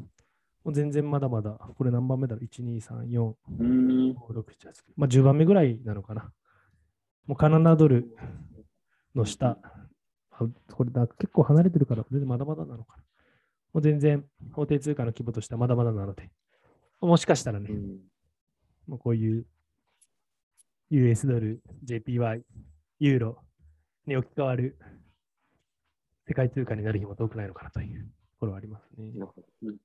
[0.65, 6.31] もう全然まだまだ、これ何番目だろう ?1、2、3、4、5、6、7、まあ10番目ぐらいなのかな？
[7.27, 8.15] もうカナダドル
[9.15, 9.59] の下、
[10.73, 13.03] これだ結構離れてるから、まだまだなのかな？
[13.73, 16.31] もう全然法定通貨の規模としてはまだまだなので、
[17.01, 17.99] もしかしたらね、うん、
[18.87, 19.45] もうこういう
[20.91, 22.43] US ドル、JPY、
[23.01, 23.39] ユーロ
[24.07, 24.79] に置き換わる
[26.29, 28.09] 世界通貨になる日も遠くないのかなというと
[28.41, 29.13] ころはありますね。
[29.63, 29.77] うん、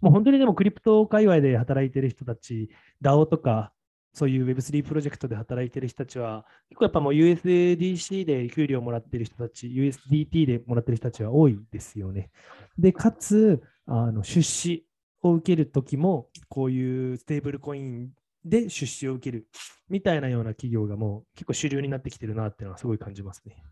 [0.00, 2.70] もう本当にでもクリプト界隈で働いてる人たち、
[3.02, 3.72] DAO とか
[4.14, 12.30] そういう Web3 プロジェクトで働いてる人たちは、結構やっぱもう USDC で給料をもらってる人たち、USDT でもらってる人たちは多いですよね。
[12.78, 14.86] で、かつ、あの出資
[15.24, 18.10] を受けるときも、こういうステーブルコイン
[18.44, 19.48] で出資を受ける
[19.88, 23.64] みたいなような企業がもう結構主流になってきてるなっていうのはすごい感じますね。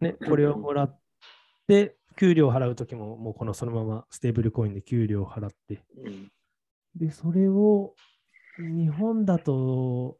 [0.00, 1.00] ね、これをもらっ
[1.66, 6.30] て、給料を払うときも、もうこのそのままステーブルコインで給料を払って、うん。
[6.94, 7.94] で、それを
[8.58, 10.18] 日本だと、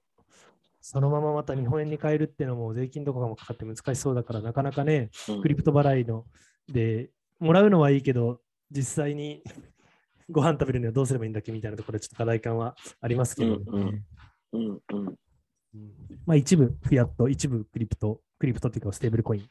[0.80, 5.42] そのまままた日本円に変えるっていうのも税金とかもかかって難しそうだから、なかなかね、うん。
[5.42, 6.24] クリプト払いの
[6.68, 9.43] で、もらうのはいいけど、実際に
[10.30, 14.05] ご飯食べるにはどうすればいいんだっけみたいなところでちょっと課題感はありますけど、ねうんうん
[14.53, 15.07] うんうん。
[15.09, 15.95] うん。
[16.26, 19.51] まあ、一部フィアット、一部クリプト、クリプトっていうかステーブルコイン。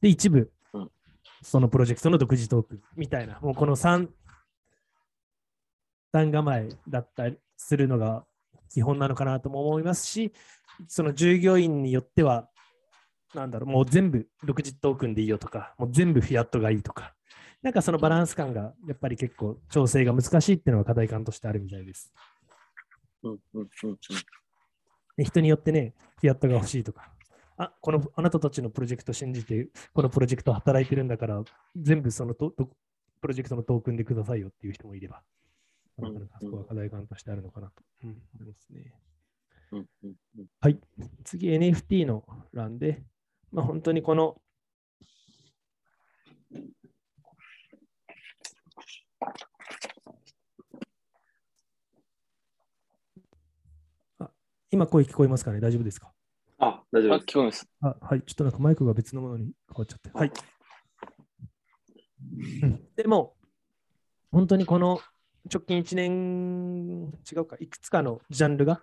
[0.00, 0.90] で、一部うん。
[1.42, 4.08] そのプロジェクトの独自トークンみたいな、もうこの3
[6.12, 8.24] 段構えだったりするのが
[8.70, 10.32] 基本なのかなとも思いますし、
[10.88, 12.48] その従業員によっては、
[13.34, 17.14] なんだろう、もう全部独自トークンでいいよとか、もう全部フィアットがいいとか、
[17.62, 22.12] なんかそのバランス感がやっぱり結構調整が難しいっていうのは課題感としてあるみたいです。
[23.22, 23.98] うんうんうん
[25.16, 27.12] で人によってね、フィアットが欲しいとか、
[27.56, 31.42] あ、このあなたたちのプロジェクト信じて、このプロジェクト働いてるんだから、
[31.76, 32.70] 全部そのとと
[33.20, 35.22] プロジェクトのトークンでくださいよっていう人もいれば、
[35.98, 38.94] なかなかそこは課題感としてあるのかなと、うん思いますね。
[40.60, 40.78] はい。
[41.24, 43.02] 次、NFT の欄で、
[43.54, 44.36] まあ、本当にこの、
[54.18, 54.28] あ
[54.72, 55.60] 今声聞こえますかね？
[55.60, 56.12] 大丈夫ですか？
[56.58, 57.30] あ、大丈あ、夫です。
[57.30, 57.68] 聞こえます。
[57.80, 60.10] あはい、ちょっとなんかマイクが別のものに変わっちゃって。
[60.12, 60.32] はい。
[62.62, 63.36] うんでも、
[64.32, 64.98] 本当にこの
[65.52, 68.82] 直近1年、違うか、いくつかのジャンルが、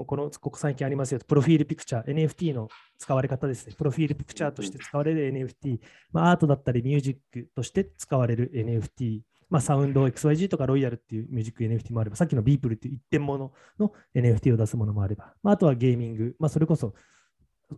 [0.00, 3.74] もうこのここ最近ありますよと、 profile picture、NFT の使われ方ですね。
[3.76, 5.78] profile picture として使われる NFT、
[6.10, 9.20] まあ、アートだったりミュージックとして使われる NFT、
[9.50, 16.94] まあ、サウンド XYG とかロイヤルっていうミュージック NFT もあれば、さっきの Beeple っていう一点物の NFT を出すものもあれば、まあ、あとはゲーミング、まあ、それこそ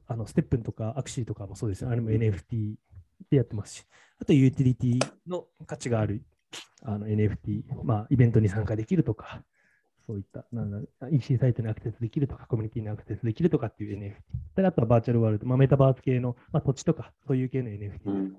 [0.06, 1.90] あの STEPN とか Axie とかもそうですよ。
[1.90, 2.74] あれも NFT
[3.30, 3.84] でやってますし、
[4.20, 6.22] あとユーティリティの価値がある
[6.84, 9.42] あの NFT、まあ、イベントに参加できるとか、
[10.06, 10.78] そういったなんだ
[11.10, 14.14] EC サイトにアクセスできるとか、コミュニティにアクセスできるとかっていう NFT。
[14.56, 18.00] であとはバーチャルワールド、まあ、メタバース系の、まあ、土地とか、そういう系の NFT。
[18.06, 18.32] うん。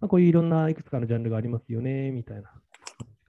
[0.00, 2.52] まあ、こういういろんないくつかのジャンルがありますよね、みたいな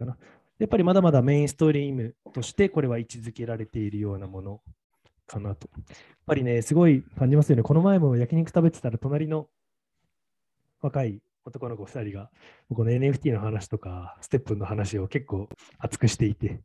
[0.02, 0.18] かな。
[0.60, 4.62] やっぱりまだまだメインストリームとしてこれは位置づけられているようなもの
[5.26, 5.70] かなと。
[5.76, 7.64] やっぱりね、すごい感じますよね。
[7.64, 9.48] この前も焼肉食べてたら、隣の
[10.82, 12.30] 若い男の子2人が、
[12.74, 16.62] この NFT の話とか、ステップの話を結構熱くしていて、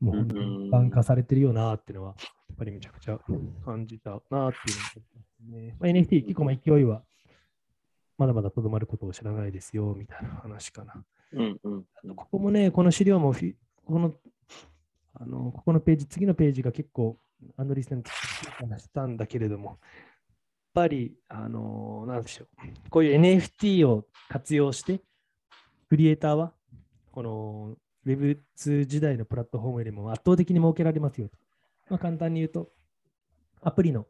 [0.00, 2.14] もう本当に一般化されてるよなっていうのは、
[2.48, 3.18] やっぱりめちゃくちゃ
[3.64, 5.76] 感じたなっていうのがね。
[5.78, 7.02] まあ、NFT 結構まあ勢いは
[8.16, 11.04] まだまだとどまることを知らないですよ、みたいな話かな。
[11.32, 11.84] うんうん
[12.14, 13.54] ここもね、この資料もフィ、
[13.86, 14.12] この、
[15.14, 17.18] あの、ここのページ、次のページが結構、
[17.56, 18.10] アンドリーセント
[18.60, 19.78] 話したんだけれども、やっ
[20.74, 22.48] ぱり、あの、なんでしょう、
[22.90, 25.00] こういう NFT を活用して、
[25.88, 26.52] クリエイターは、
[27.10, 27.76] この
[28.06, 31.38] Web2 時代のプラットフォームよりも圧倒的に儲けられますよと。
[31.90, 32.70] まあ、簡単に言うと、
[33.62, 34.06] アプリの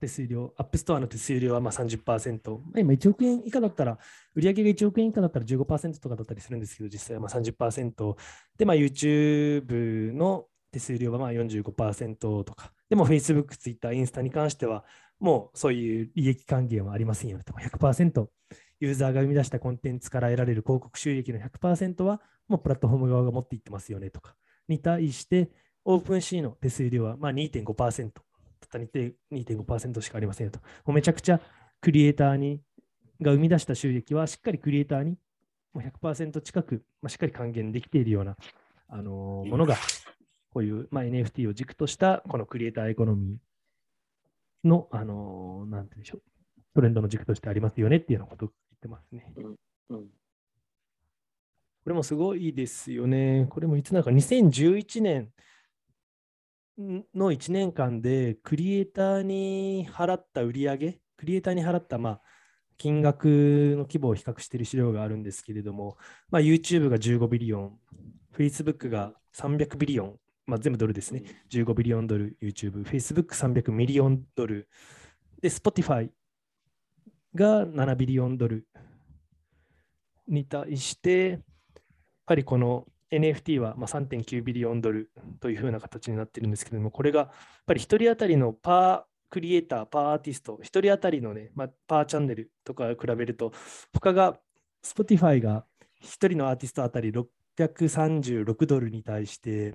[0.00, 3.98] 手数料、アップストアの手数料はまあ30%、まあ今1億円以下だったら、
[4.34, 8.16] 売上が1億円以下だったら15%とかだったりするんですけど、実際はまあ30%
[8.58, 14.84] で、まあ、YouTube の手数料はまあ45%とか、でも Facebook、Twitter、インスタに関しては、
[15.18, 17.54] もうそういう利益還元はありませんよと。
[17.54, 18.28] 100%
[18.80, 24.34] ユーザーが生み出したコンテンツから得られる広告収益の100%は、もうプラットフォーム側が持っていってますよねとか、
[24.68, 25.50] に対して、
[25.84, 30.58] オープンシーの手数料はまあ2.5%、たった2.5%しかありませんよと。
[30.58, 31.40] もうめちゃくちゃ
[31.80, 32.60] クリエイターに
[33.22, 35.16] が生み出した収益はしっかりクリエイターに
[35.72, 38.36] もう100%近く、まあ、しっかり還元できているような、
[38.88, 39.76] あのものが、
[40.52, 46.22] こういう、まあ、NFT を軸としたこのクリエイターエコノミーの、あのーなんて言うんでしょう、
[46.74, 49.32] トレンドの軸としてありますよねっていうようなことってますね。
[49.90, 50.06] うん
[51.86, 53.46] これもすごいですよね。
[53.48, 55.30] これもいつなんか2011年
[57.14, 62.22] の1年間でクリエイターに払った売り上げ、クリエイターに払ったまあ
[62.76, 63.26] 金額
[63.76, 65.96] の規模を比較している資料があるんですけれども、
[66.28, 67.78] まあ、YouTube が15ビリオン、
[68.36, 70.16] Facebook が300ビリオン、
[70.46, 71.22] まあ、全部ドルですね。
[71.50, 74.68] 15ビリオンドル YouTube、Facebook300 ミリオンドル、
[75.40, 76.10] で、Spotify
[77.36, 78.66] が7ビリオンドル
[80.26, 81.40] に対して、やっ
[82.26, 87.30] ぱりこの NFT はま3.9ビリオンドルというふうな形になっているんですけれども、これがやっ
[87.66, 93.52] ぱり1人当たりのパークリエイター、パーアーティスト、1人当たりのね、まあ、パーチャンネルとか比べると、
[93.92, 94.38] 他が
[94.84, 95.64] Spotify が
[96.02, 99.74] 1人のアーティスト当たり636ドルに対して、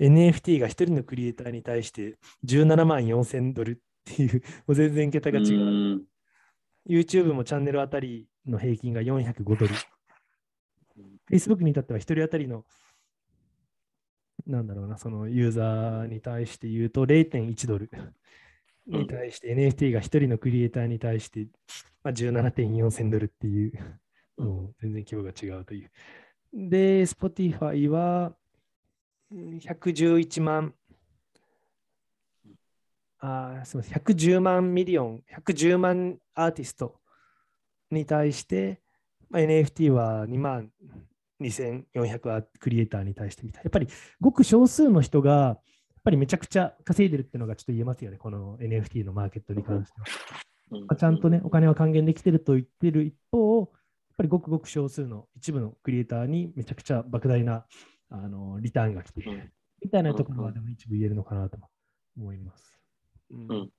[0.00, 6.02] NFT が1人のクリエイターに対して17万4000ドルっていう、もう全然桁が違う。
[6.88, 9.74] YouTube もチャンネルあたりの平均が405ドル。
[11.30, 12.64] Facebook に至っては1人当たりの、
[14.46, 17.90] なんだろうな、そのユーザーに対して言うと0.1ドル
[18.86, 21.46] に対して NFT が1人のクリエイターに対して、
[22.02, 23.72] まあ、17.4千ドルっていう、
[24.36, 25.90] もう全然規模が違うという。
[26.52, 28.34] で、Spotify は
[29.32, 30.74] 111万、
[33.26, 37.00] あーすみません、110万ミリオン、110万アーティスト
[37.90, 38.82] に対して、
[39.30, 40.70] まあ、NFT は2万
[41.40, 43.64] 2400クリエイターに対してみたいな。
[43.64, 43.88] やっぱり
[44.20, 45.62] ごく少数の人が、やっ
[46.04, 50.06] ぱりめちゃくちゃ稼いでるっていうのがちょっと言えますよね、この NFT のマーケットに関しては。
[50.06, 53.68] うんまあちゃんとね、お金は還元できてると言ってる一方、やっ
[54.16, 57.64] ぱりごくごく少数の一部のクリエイターにめちゃくちゃ莫大な
[58.10, 59.52] あのリターンが来ている、うん
[59.82, 61.58] みたいなところはでも一部言えるのかなと
[62.16, 62.73] 思います。
[63.30, 63.70] うん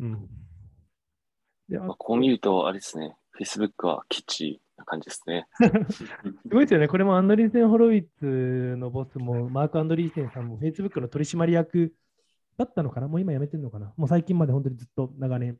[0.00, 0.28] うん
[1.68, 5.46] であまあ、こう見ると、あれですね、Facebook はキッチな感じですね。
[5.90, 6.04] す
[6.50, 6.88] ごいですよね。
[6.88, 11.92] これもアンドリーセン・ホロウィッツのボスも、マーク・アンドリーセンさんも Facebook の取締役
[12.56, 13.08] だったのかな？
[13.08, 13.92] もう今辞めてるのかな？
[13.96, 15.58] もう最近まで本当にずっと長年、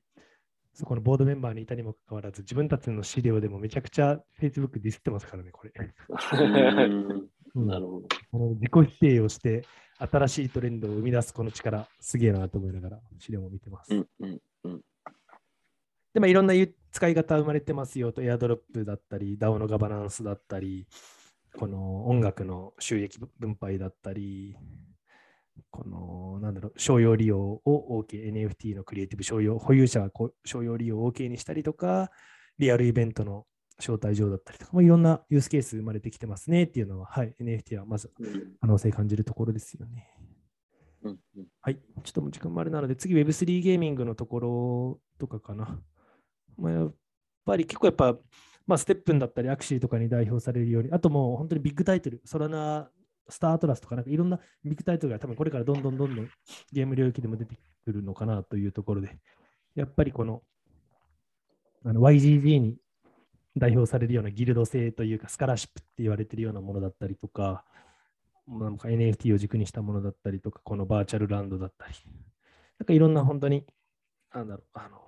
[0.73, 5.73] そこのボードメンバーにいたにもかかわらず、自分たちの資料でもめちゃくちゃ Facebook ディスってますからね、これ。
[7.67, 8.09] なるほど。
[8.31, 9.65] この自己否定をして、
[9.99, 13.93] 新しいトレンドを生み出すこの力、すげえなと思いながら資料も見てます。
[13.93, 14.81] うんうんうん
[16.15, 20.87] で、まあ、いろんなゆ使い方生まれてますよと、エアドロップだったり、DAO のガバナンスだったり、
[21.57, 24.57] この音楽の収益分配だったり、
[25.71, 27.63] この、なんだろう、商用利用を
[28.01, 30.11] OK、NFT のクリエイティブ商用、保有者が
[30.45, 32.11] 商用利用を OK にしたりとか、
[32.59, 33.47] リアルイベントの
[33.79, 40.09] 招待状だったりとか、もういろんなユースケース生まれてきてますねっていうのは、はい、NFT はまずうん可能性感じるところですよね。
[41.03, 41.77] うんうんはい。
[41.77, 45.81] ちょっともう時間もあるなので、次 Web3 ゲーミングのところとかかな。
[46.57, 46.95] まあ、やっ
[47.45, 48.17] ぱり結構やっぱ、
[48.67, 52.91] まあ、ステップンだったり、アクシーとかに代表されるように、あともう本当にビッグタイトル、ソラナ、
[53.29, 56.29] Star Atlas とか、なんかいろんなビッグタイトルが多分これからどんどんどんどん
[56.73, 59.19] ゲーム領域でも出てくるのかなというところで、
[59.75, 60.43] やっぱりこの
[61.85, 62.77] あの YGG に
[63.59, 67.65] 代表されるようなギルド制というか、 scholarship って言われてるようなものだったりとか、
[68.47, 71.95] なんか NFT を軸にしたものだったりとか、この virtual land だったり、
[72.79, 73.67] なんかいろんな本当に、
[74.33, 75.01] なんだろう、あの、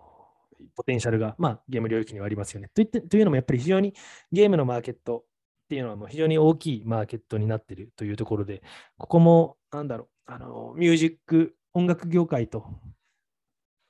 [0.74, 2.68] ポテンシャルが、まあ、ゲーム領域にはありますよね。
[2.74, 3.94] といってというのも、やっぱり非常に
[4.30, 8.62] ゲームのマーケットっていうのはもう非常に大きいマーケットになっているというところで、
[8.98, 12.66] ここも、なんだろう、あの、ミュージック、音楽業界と、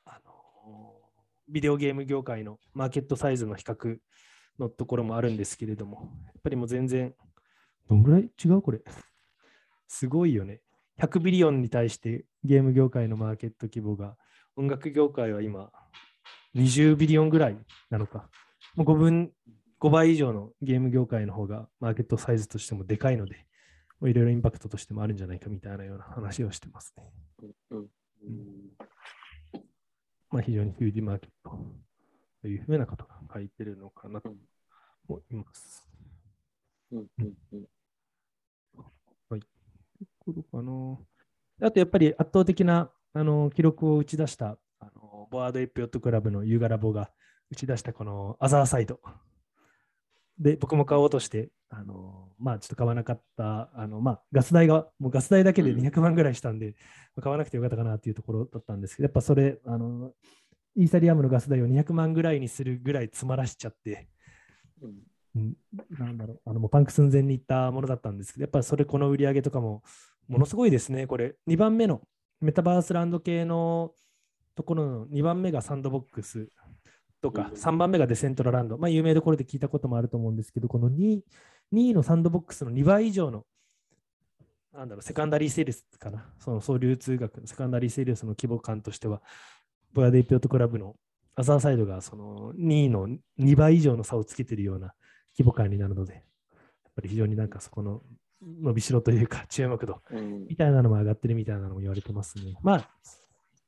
[0.04, 0.94] あの、
[1.48, 3.98] ビデオゲーム業界のマーケットサイズの比較
[4.58, 7.14] のところもあるんですけれども、やっぱりもう全然、
[7.88, 8.30] どんぐらい？
[8.42, 8.62] 違う？
[8.62, 8.80] これ。
[9.88, 10.60] すごいよね。
[11.00, 14.16] 100ビリオンに対してゲーム業界のマーケット規模が、
[14.56, 15.70] 音楽業界は今、
[16.54, 17.56] 20ビリオンぐらい
[17.88, 18.28] なのか。
[18.74, 19.32] もう5分、
[19.80, 23.46] 5倍以上のゲーム業界の方がマーケットサイズとしてもでかいので、
[23.98, 27.04] もういろいろインパクトとしてもあるんじゃないかみたいなような話をしてますね。
[27.70, 27.86] うんうん
[30.30, 31.58] まあ、非常にヒュージマーケット
[32.42, 34.32] というふうなことが書いてるのかなと
[35.08, 35.86] 思います。
[36.92, 37.66] うんうんうん
[40.20, 41.68] ころかな。
[41.68, 47.10] あとやっぱり圧倒的なあの記録を打ち出したあのボワードエピオットクラブのユーガラボが
[47.50, 49.00] 打ち出したこのアザーサイド。
[50.38, 56.76] で、僕も買おうとして、あのまあちょっと買わなかった、あのまあガス代が、もうガス代だけでうん200万ぐらいしたんで、
[57.20, 60.12] 買わなくてよかったかなっていうところだったんですけど、やっぱそれ、あの
[60.76, 64.08] イーサリアムのガス代を200万ぐらいにするぐらい詰まらしちゃって、
[64.82, 65.10] うん。
[65.36, 65.56] うん。
[65.98, 69.82] なんだろう、あのもうパンク寸前に行ったものだったんですけど、やっぱりそれ、この売り上げとかも、
[70.28, 72.02] ものすごいですね、これ、2番目の
[72.40, 73.92] メタバースランド系の
[74.54, 76.48] ところの2番目が Sandbox
[77.20, 77.54] とか、うん。
[77.54, 81.20] 3番目が Decentraland、まあ、有名どころで聞いたこともあると思うんですけど、この 2,
[81.72, 83.44] 2位の Sandbox の2倍以上の、
[84.72, 89.22] なんだろう、 secondary sales かな、その総流通額の secondary sales の規模感としては、
[89.92, 90.94] Bored Ape Yacht Club の
[91.34, 94.94] Otherside がその2位の2倍以上の差をつけているような
[95.36, 96.22] 規模感になるので、やっ
[96.94, 98.02] ぱり非常になんかそこの
[98.42, 102.56] 伸びしろというか注目度うんみたいなのも上がってるみたいなのも言われてますね。
[102.62, 102.90] まあ、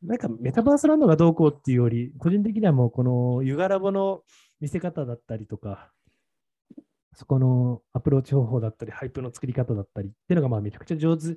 [0.02, 4.22] なんかメタバースランドがどうこうっていうより、個人的にはもうこのユガラボの
[4.60, 5.92] 見せ方だったりとか、
[7.14, 11.36] そこのアプローチ方法だったり、ハイプの作り方だったりっていうのがまあめちゃくちゃ上手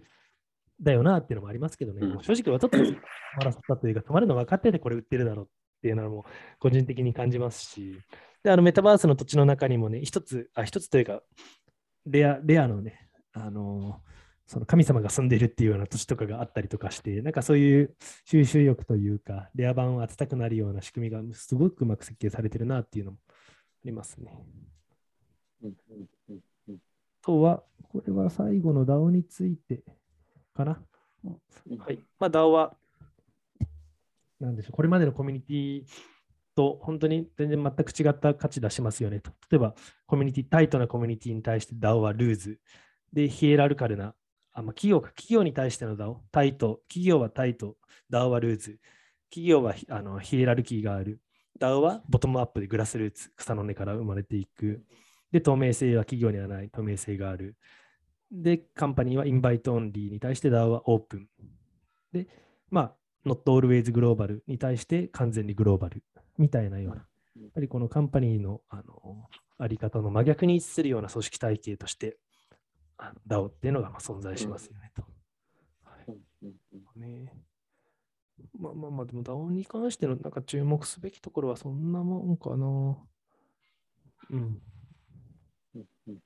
[0.81, 2.23] だよなっていうのもありますけどね、うん。
[2.23, 2.95] 正直はちょっと詰
[3.37, 5.49] まらせたというか、詰まるの分かっててこれ売ってるだろうっ
[5.81, 6.25] ていうのも
[6.59, 7.99] 個人的に感じますし、
[8.43, 11.21] で、あのメタバースの土地の中にもね、一つ、あ、一つというか、
[12.05, 14.01] レア、レアのね、あの
[14.47, 17.95] その神様が住んでるっていうような土地とかがあったりとかして、なんかそういう
[18.25, 23.31] 収集欲というか、レア版を当てたくなるような仕組みがすごくうまく設計されてるなっていうのもあ
[23.83, 24.45] りますね。
[27.23, 29.81] とは、これは最後の DAO について
[30.55, 30.81] かな。
[31.25, 31.99] うんはい。
[32.19, 32.75] まあ、DAO は、
[34.39, 35.83] なんでしょう、これまでのコミュニティ
[36.55, 39.31] と本当に全然全く違った価値出しますよねと。
[39.49, 39.75] 例えば、
[40.05, 42.59] コミュニティ、タイトなコミュニティに対して DAO はルーズ。
[43.13, 44.15] で、ヒエラルカルな、
[44.53, 47.75] あまあ、企業か、企業に対しての DAO、タイト、企業はタイト、
[48.11, 48.79] DAO はルーズ。
[49.29, 51.19] 企業はひあのヒエラルキーがある。
[51.59, 54.83] DAO はボトムアップでグラスルーツ、草の根から生まれていく。
[55.31, 57.57] で、透明性は企業にはない透明性がある。
[58.31, 61.29] で、カンパニーはインバイトオンリーに対して DAO はオープン。
[62.11, 62.27] で、
[62.69, 62.95] まあ、
[63.25, 66.03] not always global に対して完全にグローバル
[66.37, 67.07] みたいなような、
[67.41, 72.17] やっぱりこのカンパニーのあのあり方の真逆に位置するような組織体系として、
[73.27, 75.03] DAO っていうのがまあ存在しますよねと。
[76.99, 77.33] ね。
[78.59, 82.57] まあまあまあ、でも DAO に関してのなんか注目すべきところはそんなもんかな。
[82.57, 82.97] うん。
[84.31, 84.61] うん
[85.75, 86.24] うんうん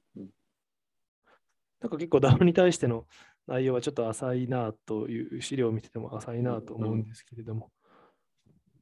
[1.82, 3.06] なんか結構 DAO に対しての
[3.48, 7.72] 内容はちょっと浅いなという資料を見てても浅いなと思うんですけれども、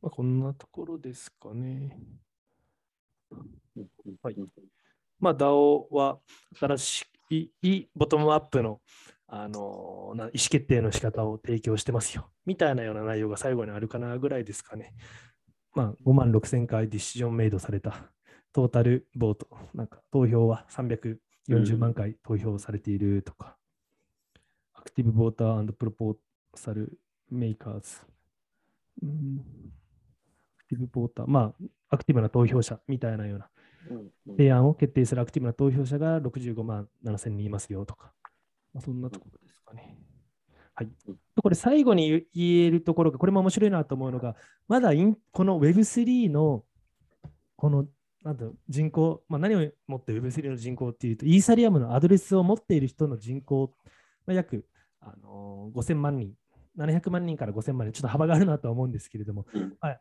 [0.01, 1.97] まあ、こんなところですかね。
[4.21, 4.35] はい
[5.19, 6.19] まあ、DAO は
[6.59, 7.05] 新し
[7.61, 8.81] いボトムアップの
[9.29, 12.29] あの意思決定の仕方を提供してますよ。
[12.45, 14.93] みたいなような内容が最後にあるかなぐらいですかね。
[15.75, 18.09] まあ、5万6千回ディシジョンメイドされた
[18.53, 20.65] トータルボート、なんか投票は
[21.49, 23.57] 340万回投票されているとか、
[24.73, 26.15] アクティブボータープロポー
[26.55, 27.97] サルメーカーズ。
[29.03, 29.41] うん。
[30.55, 33.49] アクティブボーター、まあ、アクティブな投票者みたいなような。
[33.89, 33.97] うん。
[33.97, 38.11] うん提案を決定するアクティブな投票者が65万7千人いますよとか、
[38.73, 39.97] まあ、そんなところですかね。
[40.75, 40.89] はい。
[41.41, 44.35] これ最後に言えるところが、これも面白いなと思うのが、
[44.67, 46.63] まだインこの Web3 の
[47.55, 47.87] この
[48.23, 53.73] なんだろう人口、まあ、何をもって Web3 の人口っていうと、イーサリアムのアドレスを持っている人の人口、
[54.25, 54.65] まあ、約、
[55.01, 56.33] あのー5000万人、
[56.77, 59.73] 700万人から5000万人、ちょっと幅があるなとは思うんですけれども、うん。
[59.79, 59.99] はい、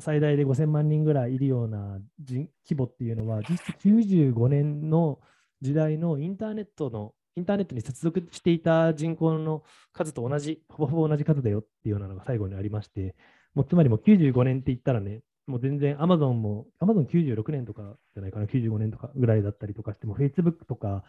[0.00, 5.20] 最大で5000万人ぐらいいるような人規模っていうのは、実質95年の
[5.60, 13.14] 時代のインターネットの、インターネットに接続していた人口の数と同じ、ほぼほぼ同じ数だよっていうようなのが最後にありまして、
[13.54, 21.04] もうつまりもう95年って言ったらね、もう全然 Amazon も、Amazon 96年とかじゃないかな、95年とかぐらいだったりとかしても、Facebook とか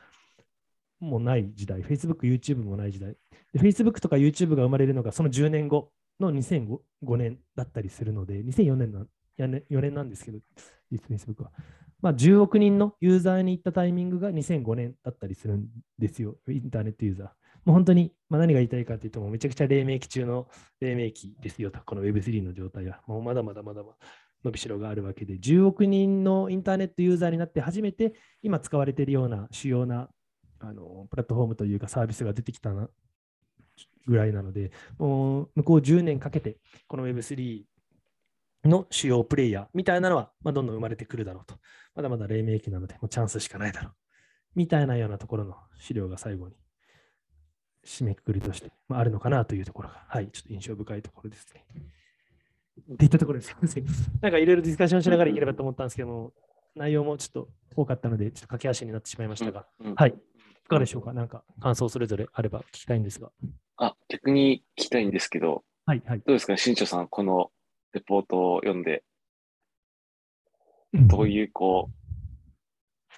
[1.00, 3.16] もない時代、Facebook、YouTube もない時代。
[3.54, 6.80] で Facebook とか YouTube が生まれるのがその10年後の2005
[7.18, 9.06] 年だったりするので、2004年な
[9.40, 10.40] 4年なんですけど、
[10.92, 11.52] 実 Facebook は。
[12.02, 15.68] まあ、10億人のユーザーに行ったタイミングが2005年だったりするん
[15.98, 17.28] ですよ、インターネットユーザー。
[17.66, 20.50] もう本当に、まあ、何が言いたいかというと、めちゃくちゃ黎明期中の
[20.82, 23.02] 黎明期ですよと、この Web3 の状態は。
[23.08, 23.98] もうまだまだまだまだ
[24.44, 30.10] 伸びしろがあるわけで、10億人のインターネットユーザーになって初めて、今使われているような主要な
[30.60, 32.90] あのプラットフォームというかサービスが出てきたな
[34.08, 37.64] ぐらいなので、もう向こう10年かけて、この Web3
[38.66, 41.56] の主要プレイヤーみたいなのは、まあ、どんどん生まれてくるだろうと。
[41.96, 43.94] まだまだ黎明期なので、もうチャンスしかないだろう。
[44.56, 46.56] みたいなようなところの資料が最後に
[47.86, 51.66] 締めくくりとして、まあ、あるのかなというところが、はい、ちょっと印象深いところですね。
[52.94, 53.56] っていったところです。
[54.22, 56.34] なんかいろいろディスカッションしながらいければと思ったんですけども、
[56.76, 60.10] 内容もちょっと多かったので、ちょっと駆け足になってしまいましたが、うんはい。
[60.10, 60.14] い
[60.68, 61.14] かがでしょうか？
[61.14, 63.32] なんか感想それぞれあれば聞きたいんですが。
[63.78, 66.20] あ、逆に聞きたいんですけど、はい、はい。
[66.26, 66.54] どうですか？
[66.54, 67.52] ね、新庄さん、この
[67.94, 69.04] レポートを読んで、
[70.94, 71.94] うんどういう、こう、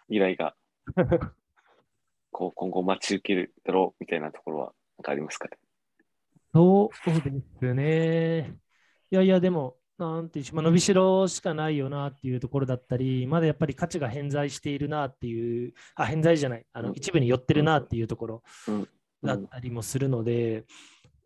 [0.08, 0.56] 未来が、
[2.32, 5.49] こう、今後待ち受けるだろうみたいなところは、なんかありますか？
[5.49, 5.58] ね。
[6.53, 8.56] そうですね。
[9.12, 18.89] いやいや、でも、なんていうし、まあ、伸びしろしかないよなっていうところだったり、まだやっぱり価値が偏在しているなっていう、あ、偏在じゃない、あのうん一部に寄ってるなっていうところうん
[19.24, 20.66] だったりもするので、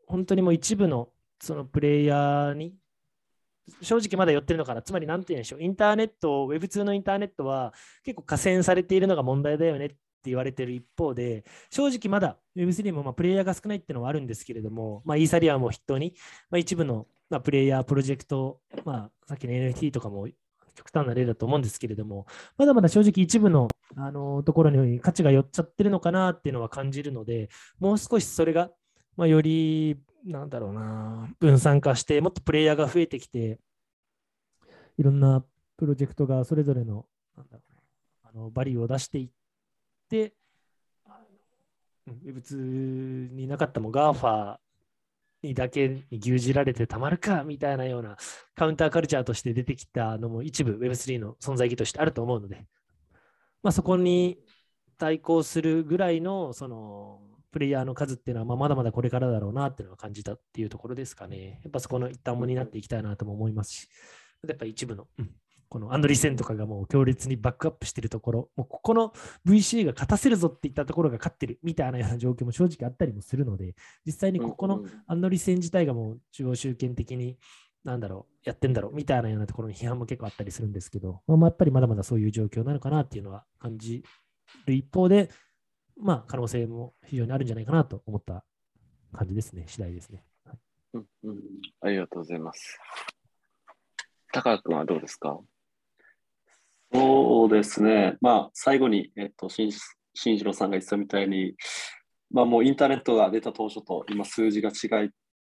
[0.05, 1.09] 本当にもう一部の
[1.41, 2.75] そのプレイヤーに、
[3.81, 4.81] 正直まだ寄ってるのかな。
[4.81, 5.61] つまり、なんて言うんでしょう。
[5.61, 7.73] インターネット、Web2 のインターネットは
[8.03, 9.89] 結構河川されているのが問題だよねっ
[10.19, 16.13] って言われてる一方で、正直まだ Web3 もまあプレイヤーが少ないっていうのはあるんですけれども、まあ、イーサリアムを筆頭に、
[16.49, 20.27] まあ、一部のまプレイヤー、プロジェクト、まあ、さっきの NFT とかも
[20.75, 22.25] 極端な例だと思うんですけれども、
[22.57, 27.49] まだまだ正直一部の、あのところに価値が寄っちゃってるのかなっていうのは感じるので、
[27.79, 28.71] もう少しそれが、
[29.15, 33.59] ま、より、なんだろうな、分散化して、もっとプレイヤーが増えてきて、
[34.97, 35.43] いろんな
[35.77, 37.05] プロジェクトがそれぞれの
[38.23, 39.38] あのバリューを出していって、
[42.25, 44.57] Web2 になかったも GAFA
[45.41, 48.17] にだけに牛耳られてたまるかみたいなような
[48.55, 52.65] カウンターカルチャーとして出てきたのも一部 Web3 の存在意義としてあると思うので、
[53.63, 54.37] まあ、そこに
[54.97, 61.61] 対抗するぐらいのそのプレイヤーの数っていうのはまあまだまだこれからだろうなっていうのは感じたっていうところですかね。
[61.63, 63.87] やっぱそこの一端もになっていきたいなとも思いますし、
[64.47, 65.31] やっぱ一部の、うん。
[65.69, 69.13] このアンドリーセンとかがもう強烈にバックアップしてるところ、もうここの
[69.45, 77.37] VC が勝たせるぞっていったところが勝ってるみたいなような状況も正直あったりもするので、実際にここのアンドリーセン自体がもう中央集権的に、
[77.83, 84.03] なんだろう、やってんだろうみたいなようなところに批判も結構あったりするんですけど、まあ、やっぱりまだまだそういう状況なのかなっていうのは感じ
[84.65, 85.29] る一方で、
[85.97, 88.43] まあ、可能性も非常にあるんじゃないかなと思った
[89.13, 90.23] 感じですね、次第ですね。
[90.45, 90.57] はい
[90.93, 91.39] うんうん、
[91.81, 92.79] ありがとうございます。
[94.31, 95.39] 高く君はどうですか？
[96.91, 98.17] そうですね。
[98.21, 99.71] まあ、最後に、えっと、新
[100.13, 101.53] 新次郎さんが言ってたみたいに、
[102.31, 105.09] まあ、もうインターネットが出た当初と今数字が違い、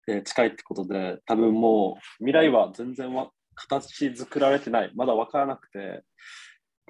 [0.07, 6.03] えー近いってことで、多分もう未来は全然わ形作られてない、まだ分からなくて、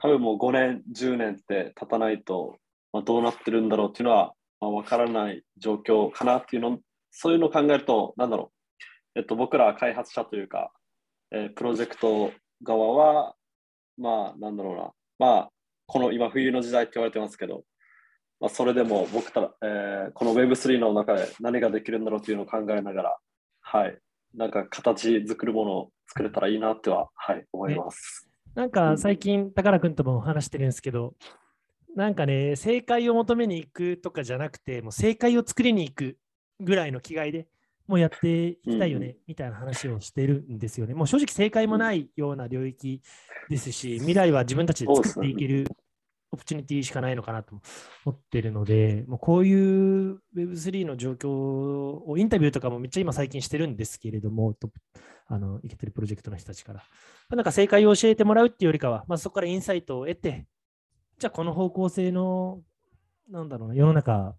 [0.01, 2.57] 多分もう5年、10年って経たないと、
[2.93, 6.79] まあ、どうなってるんだろうっていうのは、まあ、分からない状況かなっていうの、
[7.11, 8.51] そういうのを考えると、なんだろ
[9.15, 10.71] う、えっと、僕ら開発者というか、
[11.31, 12.31] えープロジェクト
[12.63, 13.35] 側は、
[13.97, 15.49] まあ、なんだろうな、まあ、
[15.85, 17.63] この今冬の時代って言われてますけど、
[18.39, 23.17] まあ、それでも僕たら、えーこの Web3 の中で何ができるんだろうっていうのを考えながら、
[23.61, 23.97] はい、
[24.35, 28.29] なんか形作るものを作れたらいいなっては、はい、思います。
[28.55, 31.13] なんか最近、宝くんとも話してるんですけど、
[31.95, 36.17] なんかね、正解を求めに行くとかじゃなくて、もう正解を作りに行く
[36.59, 37.47] ぐらいの気概で
[37.87, 39.15] もうやっていきたいよね、うん。
[39.27, 40.93] みたいな話をしてるんですよね。
[40.93, 43.01] もう正直正解もないような領域
[43.49, 45.67] ですし、未来は自分たちで作っていける
[46.31, 47.55] オプチュニティしかないのかなと
[48.05, 54.69] 思ってるので、もうこういう Web3 の状況をインタビューとかもめっちゃ今最近してるんですけれども、と
[55.27, 56.79] あの、いけてるプロジェクトの人たちから。
[56.79, 56.85] ま
[57.31, 60.45] あなんか正解を教えてもらうっていうよりかは、まあ、そこからインサイトを得て、
[61.19, 62.61] じゃあこの方向性の、
[63.29, 64.35] なんだろうな、世の中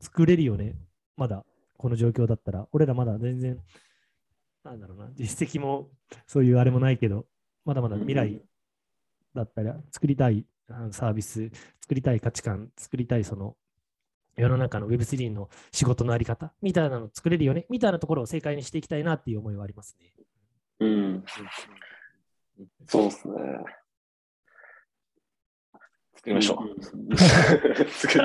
[0.00, 0.76] 作れるよね、
[1.16, 1.44] まだ
[1.78, 3.58] この状況だったら、俺らまだ全然、
[4.64, 5.88] なんだろうな、実績も
[6.26, 7.24] そういうあれもないけど、
[7.64, 8.42] まだまだ未来
[9.34, 10.44] だったり、作りたい
[10.90, 11.50] サービス、
[11.80, 13.56] 作りたい価値観、作りたいその
[14.36, 20.12] 世の中の Web3 の仕事のあり方みたいなの作れるよね、みたいなところを正解にしていきたいなっていう思いはありますね。
[20.80, 21.24] うん、
[22.86, 23.34] そうですね。
[26.28, 26.98] 作りましょう。
[26.98, 27.16] うん。
[27.88, 28.18] 作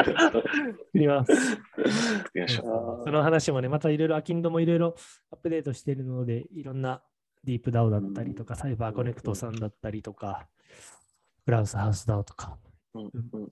[0.94, 1.36] ります。
[1.36, 3.04] 作りましょう。
[3.06, 4.96] その話もね、またいろいろ、アキンドもいろいろ
[5.32, 7.02] アップデートしているので、いろんな
[7.44, 10.48] ディープ DAO だったりとか、サイバーコネクトさんだったりとか、
[11.46, 12.58] クラウスハウス DAO とか、
[12.94, 13.52] うんうん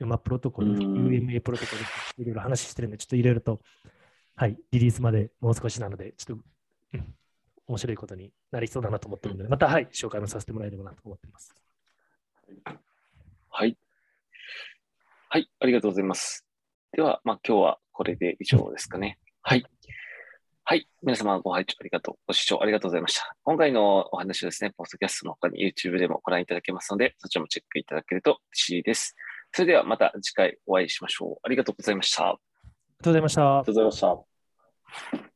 [0.00, 3.60] ユマプロトコル、うん UMA プロトコル、いろいろ話してるんで、ちょっといろいろと、
[4.34, 6.44] はい、リリースまでもう少しなので、ちょっと、
[6.94, 7.14] うん
[7.66, 11.54] 面白いことになりそうだなと思ってるので、また、はい、紹介もさせてもらえればなと思っています。
[13.56, 13.78] はい。
[15.28, 16.44] はい、ありがとうございます。
[16.90, 19.20] では、まあ、今日はこれで以上ですかね。
[19.42, 19.64] はい。
[20.64, 20.88] はい。
[21.04, 23.36] 皆様ご拝聴ありがとう、ご視聴ありがとうございました。
[23.44, 29.14] 今回のお話はですね、ポッドキャストの他に YouTube でもご覧いただけますので、そちらもチェックいただけると嬉しいです。
[29.52, 31.38] それではまた次回お会いしましょう。
[31.44, 32.30] ありがとうございました。
[32.30, 32.38] あり
[32.98, 35.33] がとうございましたありがとうございました。